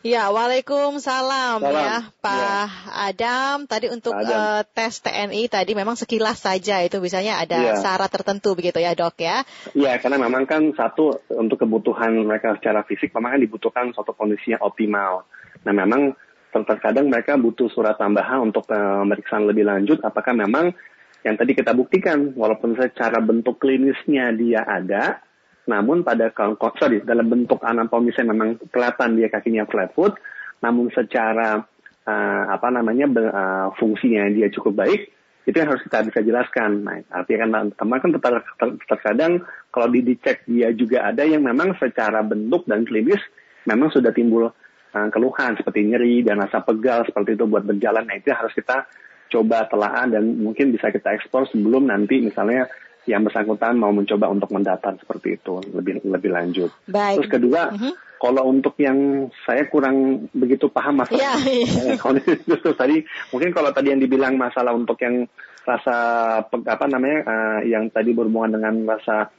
Ya, 0.00 0.32
Waalaikumsalam 0.32 1.60
Salam. 1.60 1.76
ya 1.76 2.08
Pak 2.24 2.68
Adam. 2.88 3.68
Tadi 3.68 3.92
untuk 3.92 4.16
Adam. 4.16 4.32
eh, 4.32 4.62
tes 4.72 4.96
TNI 5.04 5.44
tadi 5.52 5.76
memang 5.76 5.92
sekilas 5.92 6.40
saja 6.40 6.80
itu 6.80 6.96
biasanya 6.96 7.36
ada 7.36 7.60
Iya. 7.60 7.74
syarat 7.84 8.08
tertentu 8.08 8.56
begitu 8.56 8.80
ya 8.80 8.96
dok 8.96 9.20
ya. 9.20 9.44
Iya, 9.76 10.00
karena 10.00 10.16
memang 10.16 10.48
kan 10.48 10.72
satu 10.72 11.20
untuk 11.28 11.60
kebutuhan 11.60 12.16
mereka 12.24 12.56
secara 12.56 12.80
fisik 12.88 13.12
memang 13.12 13.36
kan 13.36 13.40
dibutuhkan 13.44 13.84
suatu 13.92 14.16
kondisi 14.16 14.56
yang 14.56 14.64
optimal. 14.64 15.28
Nah, 15.68 15.72
memang 15.76 16.16
ter- 16.48 16.64
terkadang 16.64 17.12
mereka 17.12 17.36
butuh 17.36 17.68
surat 17.68 18.00
tambahan 18.00 18.40
untuk 18.40 18.64
eh, 18.72 18.80
pemeriksaan 19.04 19.44
lebih 19.44 19.68
lanjut 19.68 20.00
apakah 20.00 20.32
memang 20.32 20.72
yang 21.20 21.36
tadi 21.36 21.52
kita 21.52 21.76
buktikan 21.76 22.32
walaupun 22.32 22.72
secara 22.72 23.20
bentuk 23.20 23.60
klinisnya 23.60 24.32
dia 24.32 24.64
ada 24.64 25.20
namun 25.68 26.00
pada 26.06 26.32
sorry 26.80 27.04
dalam 27.04 27.28
bentuk 27.28 27.60
anatomisnya 27.60 28.30
memang 28.32 28.56
kelihatan 28.72 29.20
dia 29.20 29.28
kakinya 29.28 29.68
flat 29.68 29.92
foot 29.92 30.16
namun 30.64 30.88
secara 30.92 31.60
eh, 32.08 32.42
apa 32.48 32.68
namanya 32.72 33.06
eh, 33.10 33.66
fungsinya 33.76 34.28
dia 34.32 34.48
cukup 34.48 34.80
baik 34.80 35.00
itu 35.48 35.56
yang 35.56 35.72
harus 35.72 35.82
kita 35.82 36.04
bisa 36.04 36.20
jelaskan. 36.20 36.84
Nah, 36.84 37.00
artinya 37.10 37.38
kan 37.48 37.50
teman 37.74 37.98
kan 37.98 38.10
ter- 38.12 38.46
ter- 38.60 38.80
terkadang 38.86 39.32
kalau 39.72 39.88
di 39.88 40.04
dicek 40.04 40.44
dia 40.44 40.70
juga 40.76 41.08
ada 41.08 41.24
yang 41.24 41.42
memang 41.42 41.74
secara 41.80 42.20
bentuk 42.20 42.68
dan 42.68 42.84
klinis 42.84 43.20
memang 43.64 43.88
sudah 43.88 44.12
timbul 44.12 44.52
uh, 44.52 45.08
keluhan 45.10 45.56
seperti 45.56 45.88
nyeri 45.88 46.22
dan 46.22 46.44
rasa 46.44 46.60
pegal 46.60 47.08
seperti 47.08 47.34
itu 47.40 47.44
buat 47.48 47.64
berjalan. 47.64 48.04
Nah, 48.04 48.16
itu 48.20 48.28
harus 48.30 48.52
kita 48.52 48.84
coba 49.30 49.64
telaah 49.70 50.10
dan 50.10 50.38
mungkin 50.42 50.74
bisa 50.74 50.90
kita 50.90 51.14
ekspor 51.16 51.46
sebelum 51.48 51.88
nanti 51.88 52.18
misalnya 52.20 52.66
yang 53.08 53.24
bersangkutan 53.24 53.80
mau 53.80 53.90
mencoba 53.90 54.28
untuk 54.28 54.52
mendata 54.52 54.92
seperti 54.96 55.40
itu 55.40 55.60
lebih 55.72 56.04
lebih 56.04 56.30
lanjut. 56.30 56.70
Baik. 56.84 57.24
Terus 57.24 57.30
kedua, 57.32 57.72
Mhm. 57.72 57.92
kalau 58.20 58.42
untuk 58.52 58.76
yang 58.76 59.28
saya 59.48 59.64
kurang 59.72 60.28
begitu 60.36 60.68
paham 60.68 61.00
masalah 61.00 61.40
Iya. 61.48 61.94
Eh, 61.94 61.96
kalau 61.96 62.20
justru 62.20 62.70
tadi 62.76 62.96
mungkin 63.32 63.50
kalau 63.56 63.72
tadi 63.72 63.92
yang 63.96 64.00
dibilang 64.04 64.36
masalah 64.36 64.76
untuk 64.76 65.00
yang 65.00 65.24
rasa 65.64 65.96
apa 66.44 66.84
namanya 66.88 67.18
eh, 67.24 67.72
yang 67.72 67.88
tadi 67.88 68.12
berhubungan 68.12 68.60
dengan 68.60 68.74
rasa 68.96 69.32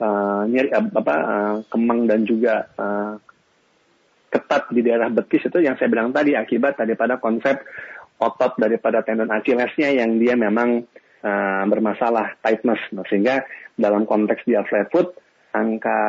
eh, 0.00 0.42
nyeri 0.48 0.68
eh, 0.72 0.84
apa 0.96 1.14
eh, 1.16 1.54
kemang 1.68 2.08
dan 2.08 2.24
juga 2.24 2.64
eh, 2.72 3.12
ketat 4.32 4.72
di 4.72 4.80
daerah 4.80 5.12
betis 5.12 5.44
itu 5.44 5.58
yang 5.60 5.76
saya 5.76 5.92
bilang 5.92 6.08
tadi 6.08 6.32
akibat 6.32 6.80
daripada 6.80 7.20
konsep 7.20 7.60
otot 8.16 8.56
daripada 8.56 9.04
tendon 9.04 9.28
Achillesnya 9.28 9.92
yang 9.92 10.16
dia 10.16 10.32
memang 10.32 10.88
eh, 11.22 11.64
bermasalah 11.66 12.38
tightness. 12.42 12.82
Nah, 12.92 13.06
sehingga 13.06 13.46
dalam 13.78 14.04
konteks 14.04 14.44
dia 14.44 14.66
flat 14.66 14.90
foot 14.92 15.16
angka 15.52 16.00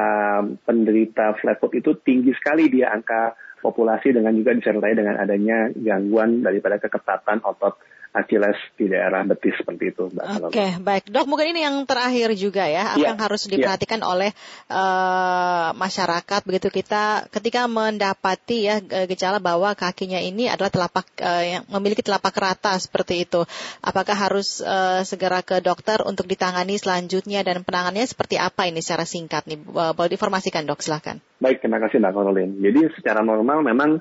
penderita 0.64 1.36
flat 1.40 1.60
foot 1.60 1.76
itu 1.76 1.96
tinggi 2.04 2.32
sekali 2.36 2.72
dia 2.72 2.92
angka 2.92 3.36
populasi 3.64 4.12
dengan 4.12 4.36
juga 4.36 4.52
disertai 4.56 4.96
dengan 4.96 5.16
adanya 5.20 5.72
gangguan 5.72 6.44
daripada 6.44 6.80
keketatan 6.80 7.40
otot 7.44 7.80
Achilles 8.14 8.56
di 8.78 8.86
daerah 8.86 9.26
betis 9.26 9.58
seperti 9.58 9.90
itu 9.90 10.06
Mbak 10.08 10.26
Oke, 10.48 10.62
Salome. 10.62 10.86
baik 10.86 11.06
dok. 11.10 11.26
Mungkin 11.26 11.48
ini 11.50 11.66
yang 11.66 11.82
terakhir 11.90 12.30
juga 12.38 12.70
ya, 12.70 12.94
apa 12.94 13.02
Iya, 13.02 13.08
yang 13.10 13.18
harus 13.18 13.42
iya. 13.44 13.58
diperhatikan 13.58 14.06
oleh 14.06 14.30
eh, 14.70 15.68
masyarakat 15.74 16.42
begitu 16.46 16.70
kita 16.70 17.26
ketika 17.30 17.66
mendapati 17.66 18.70
ya 18.70 18.78
ge- 18.78 19.10
gejala 19.10 19.42
bahwa 19.42 19.74
kakinya 19.74 20.22
ini 20.22 20.46
adalah 20.46 20.70
telapak 20.70 21.10
eh, 21.18 21.58
yang 21.58 21.64
memiliki 21.74 22.06
telapak 22.06 22.38
rata 22.38 22.78
seperti 22.78 23.26
itu. 23.26 23.42
Apakah 23.82 24.14
harus 24.14 24.62
eh, 24.62 25.02
segera 25.04 25.42
ke 25.42 25.58
dokter 25.60 26.06
untuk 26.06 26.30
ditangani 26.30 26.78
selanjutnya 26.78 27.42
dan 27.42 27.66
penanganannya 27.66 28.06
seperti 28.06 28.38
apa 28.38 28.70
ini 28.70 28.80
secara 28.80 29.04
singkat 29.04 29.50
nih? 29.50 29.58
Eh, 29.58 29.94
Boleh 29.94 30.10
diinformasikan 30.10 30.64
dok, 30.64 30.86
silahkan. 30.86 31.18
Baik, 31.42 31.60
terima 31.60 31.82
kasih 31.82 31.98
Mbak 31.98 32.14
Caroline. 32.14 32.54
Jadi 32.62 32.80
secara 32.94 33.20
normal 33.20 33.66
memang 33.66 34.00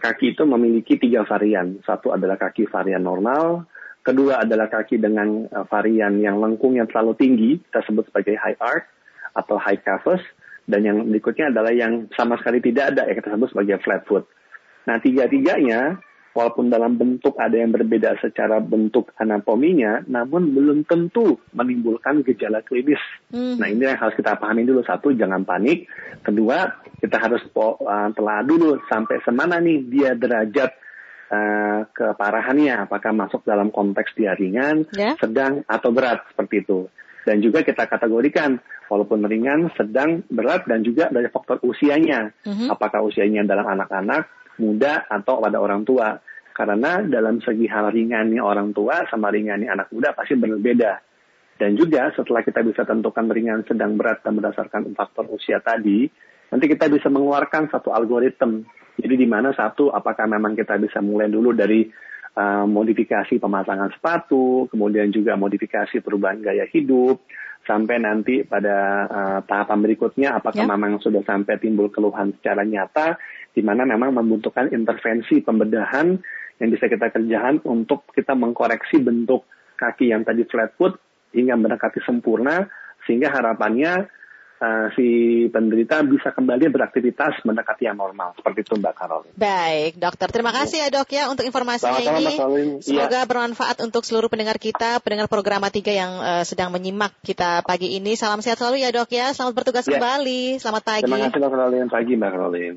kaki 0.00 0.36
itu 0.36 0.42
memiliki 0.48 0.96
tiga 0.96 1.24
varian. 1.28 1.80
Satu 1.84 2.12
adalah 2.12 2.40
kaki 2.40 2.68
varian 2.68 3.04
normal, 3.04 3.68
kedua 4.04 4.42
adalah 4.42 4.68
kaki 4.68 4.98
dengan 4.98 5.46
eh, 5.48 5.64
varian 5.68 6.18
yang 6.20 6.40
lengkungnya 6.40 6.88
terlalu 6.90 7.12
tinggi, 7.16 7.50
kita 7.70 7.80
sebut 7.84 8.08
sebagai 8.08 8.36
high 8.36 8.58
arch 8.58 8.86
atau 9.32 9.56
high 9.56 9.80
calves, 9.80 10.22
dan 10.68 10.84
yang 10.84 10.98
berikutnya 11.08 11.50
adalah 11.50 11.72
yang 11.72 12.06
sama 12.14 12.36
sekali 12.38 12.60
tidak 12.60 12.94
ada, 12.94 13.08
yang 13.08 13.16
kita 13.18 13.30
sebut 13.34 13.48
sebagai 13.50 13.76
flat 13.80 14.02
foot. 14.04 14.24
Nah, 14.86 14.98
tiga-tiganya, 14.98 15.98
walaupun 16.32 16.72
dalam 16.72 16.96
bentuk 16.96 17.36
ada 17.36 17.56
yang 17.56 17.72
berbeda 17.72 18.16
secara 18.20 18.58
bentuk 18.58 19.12
anatominya, 19.20 20.00
namun 20.08 20.52
belum 20.52 20.88
tentu 20.88 21.36
menimbulkan 21.52 22.24
gejala 22.24 22.64
klinis. 22.64 23.00
Hmm. 23.28 23.60
Nah, 23.60 23.68
ini 23.68 23.84
yang 23.84 24.00
harus 24.00 24.16
kita 24.16 24.40
pahami 24.40 24.64
dulu. 24.64 24.80
Satu, 24.84 25.12
jangan 25.12 25.44
panik. 25.44 25.88
Kedua, 26.24 26.68
kita 27.00 27.20
harus 27.20 27.44
uh, 27.56 28.08
telah 28.16 28.40
dulu 28.44 28.80
sampai 28.88 29.20
semana 29.24 29.60
nih 29.60 29.78
dia 29.88 30.10
derajat 30.16 30.70
uh, 31.28 31.80
keparahannya. 31.92 32.88
Apakah 32.88 33.12
masuk 33.12 33.44
dalam 33.44 33.68
konteks 33.68 34.16
dia 34.16 34.32
ringan, 34.32 34.88
Ya. 34.96 35.16
sedang, 35.20 35.64
atau 35.68 35.92
berat 35.92 36.24
seperti 36.32 36.64
itu. 36.64 36.88
Dan 37.22 37.38
juga 37.38 37.62
kita 37.62 37.86
kategorikan, 37.86 38.58
walaupun 38.90 39.22
ringan, 39.22 39.70
sedang, 39.78 40.26
berat, 40.26 40.66
dan 40.66 40.82
juga 40.82 41.06
dari 41.06 41.30
faktor 41.30 41.62
usianya. 41.62 42.34
Mhm. 42.42 42.66
Apakah 42.66 43.06
usianya 43.06 43.46
dalam 43.46 43.62
anak-anak, 43.62 44.41
muda, 44.62 45.10
atau 45.10 45.42
pada 45.42 45.58
orang 45.58 45.82
tua. 45.82 46.22
Karena 46.54 47.02
dalam 47.02 47.42
segi 47.42 47.66
hal 47.66 47.90
ringannya 47.90 48.38
orang 48.38 48.70
tua 48.70 49.02
sama 49.10 49.32
ringannya 49.34 49.66
anak 49.66 49.90
muda 49.90 50.14
pasti 50.14 50.38
berbeda. 50.38 51.02
Dan 51.58 51.74
juga 51.74 52.14
setelah 52.14 52.46
kita 52.46 52.62
bisa 52.62 52.86
tentukan 52.86 53.26
ringan, 53.26 53.66
sedang, 53.66 53.98
berat, 53.98 54.22
dan 54.22 54.38
berdasarkan 54.38 54.94
faktor 54.94 55.26
usia 55.32 55.58
tadi, 55.64 56.06
nanti 56.52 56.64
kita 56.68 56.86
bisa 56.92 57.10
mengeluarkan 57.10 57.72
satu 57.72 57.90
algoritma. 57.90 58.62
Jadi 59.00 59.14
di 59.16 59.24
mana 59.24 59.56
satu, 59.56 59.88
apakah 59.88 60.28
memang 60.28 60.52
kita 60.52 60.76
bisa 60.76 61.00
mulai 61.00 61.32
dulu 61.32 61.56
dari 61.56 61.88
uh, 62.36 62.68
modifikasi 62.68 63.40
pemasangan 63.40 63.88
sepatu, 63.96 64.68
kemudian 64.68 65.08
juga 65.08 65.32
modifikasi 65.40 66.04
perubahan 66.04 66.44
gaya 66.44 66.68
hidup, 66.68 67.24
sampai 67.62 68.02
nanti 68.02 68.42
pada 68.42 68.76
uh, 69.06 69.40
tahapan 69.46 69.78
berikutnya 69.86 70.34
apakah 70.36 70.66
Ya. 70.66 70.70
memang 70.70 70.98
sudah 70.98 71.22
sampai 71.22 71.62
timbul 71.62 71.88
keluhan 71.94 72.34
secara 72.36 72.66
nyata, 72.66 73.16
di 73.52 73.60
mana 73.60 73.84
memang 73.84 74.16
membutuhkan 74.16 74.72
intervensi 74.72 75.44
pembedahan 75.44 76.16
yang 76.60 76.68
bisa 76.72 76.88
kita 76.88 77.12
kerjakan 77.12 77.60
untuk 77.68 78.08
kita 78.12 78.32
mengkoreksi 78.32 79.00
bentuk 79.00 79.44
kaki 79.76 80.12
yang 80.14 80.24
tadi 80.24 80.46
flat 80.48 80.72
foot 80.78 80.96
hingga 81.32 81.56
mendekati 81.56 82.00
sempurna, 82.04 82.68
sehingga 83.08 83.32
harapannya 83.32 84.06
uh, 84.62 84.86
si 84.94 85.06
penderita 85.50 85.98
bisa 86.06 86.30
kembali 86.30 86.70
beraktivitas 86.70 87.42
mendekati 87.42 87.90
yang 87.90 87.98
normal. 87.98 88.38
Seperti 88.38 88.62
itu 88.62 88.78
Mbak 88.78 88.94
Karol. 88.94 89.22
Baik, 89.34 89.98
dokter. 89.98 90.30
Terima 90.30 90.54
kasih 90.54 90.86
ya 90.86 90.88
dok 90.94 91.10
ya 91.10 91.26
untuk 91.26 91.42
informasinya 91.42 91.98
Sama-sama, 91.98 92.18
ini. 92.22 92.26
Mbak 92.30 92.38
Caroline. 92.38 92.72
Semoga 92.78 93.20
bermanfaat 93.26 93.76
untuk 93.82 94.02
seluruh 94.06 94.30
pendengar 94.30 94.62
kita, 94.62 95.02
pendengar 95.02 95.26
program 95.26 95.66
tiga 95.72 95.90
yang 95.94 96.12
eh, 96.22 96.44
sedang 96.46 96.70
menyimak 96.70 97.10
kita 97.26 97.66
pagi 97.66 97.98
ini. 97.98 98.14
Salam 98.14 98.38
sehat 98.44 98.62
selalu 98.62 98.86
ya 98.86 98.90
dok 98.94 99.10
ya. 99.10 99.34
Selamat 99.34 99.54
bertugas 99.58 99.84
Ya. 99.86 99.98
kembali. 99.98 100.62
Selamat 100.62 100.82
pagi. 100.86 101.02
Terima 101.10 101.18
kasih 101.26 101.38
Mbak 101.42 101.50
Caroline. 101.50 101.88
Pagi 101.90 102.12
Mbak 102.14 102.30
Caroline. 102.30 102.76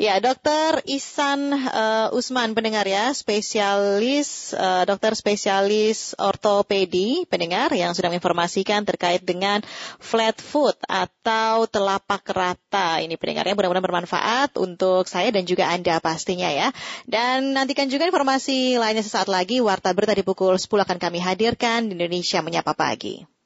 Ya, 0.00 0.16
Dokter 0.16 0.80
Isan 0.88 1.52
eh, 1.52 2.08
Usman 2.16 2.56
pendengar 2.56 2.88
ya, 2.88 3.12
spesialis 3.12 4.56
eh, 4.56 4.82
dokter 4.88 5.12
spesialis 5.12 6.16
ortopedi 6.16 7.28
pendengar 7.28 7.68
yang 7.76 7.92
sudah 7.92 8.08
menginformasikan 8.08 8.88
terkait 8.88 9.20
dengan 9.20 9.60
flat 10.00 10.40
foot 10.40 10.80
atau 10.88 11.19
telapak 11.68 12.24
rata. 12.32 13.00
Ini 13.00 13.16
pendengar 13.20 13.44
ya, 13.44 13.54
mudah-mudahan 13.56 13.86
bermanfaat 13.86 14.50
untuk 14.56 15.04
saya 15.06 15.28
dan 15.32 15.44
juga 15.44 15.68
Anda 15.68 16.00
pastinya 16.00 16.48
ya. 16.48 16.72
Dan 17.08 17.52
nantikan 17.52 17.88
juga 17.88 18.08
informasi 18.08 18.76
lainnya 18.80 19.04
sesaat 19.04 19.28
lagi. 19.28 19.60
Warta 19.60 19.92
berita 19.92 20.16
di 20.16 20.24
pukul 20.24 20.56
10 20.56 20.66
akan 20.66 20.98
kami 20.98 21.18
hadirkan 21.20 21.88
di 21.88 21.96
Indonesia 21.96 22.40
Menyapa 22.40 22.72
Pagi. 22.72 23.39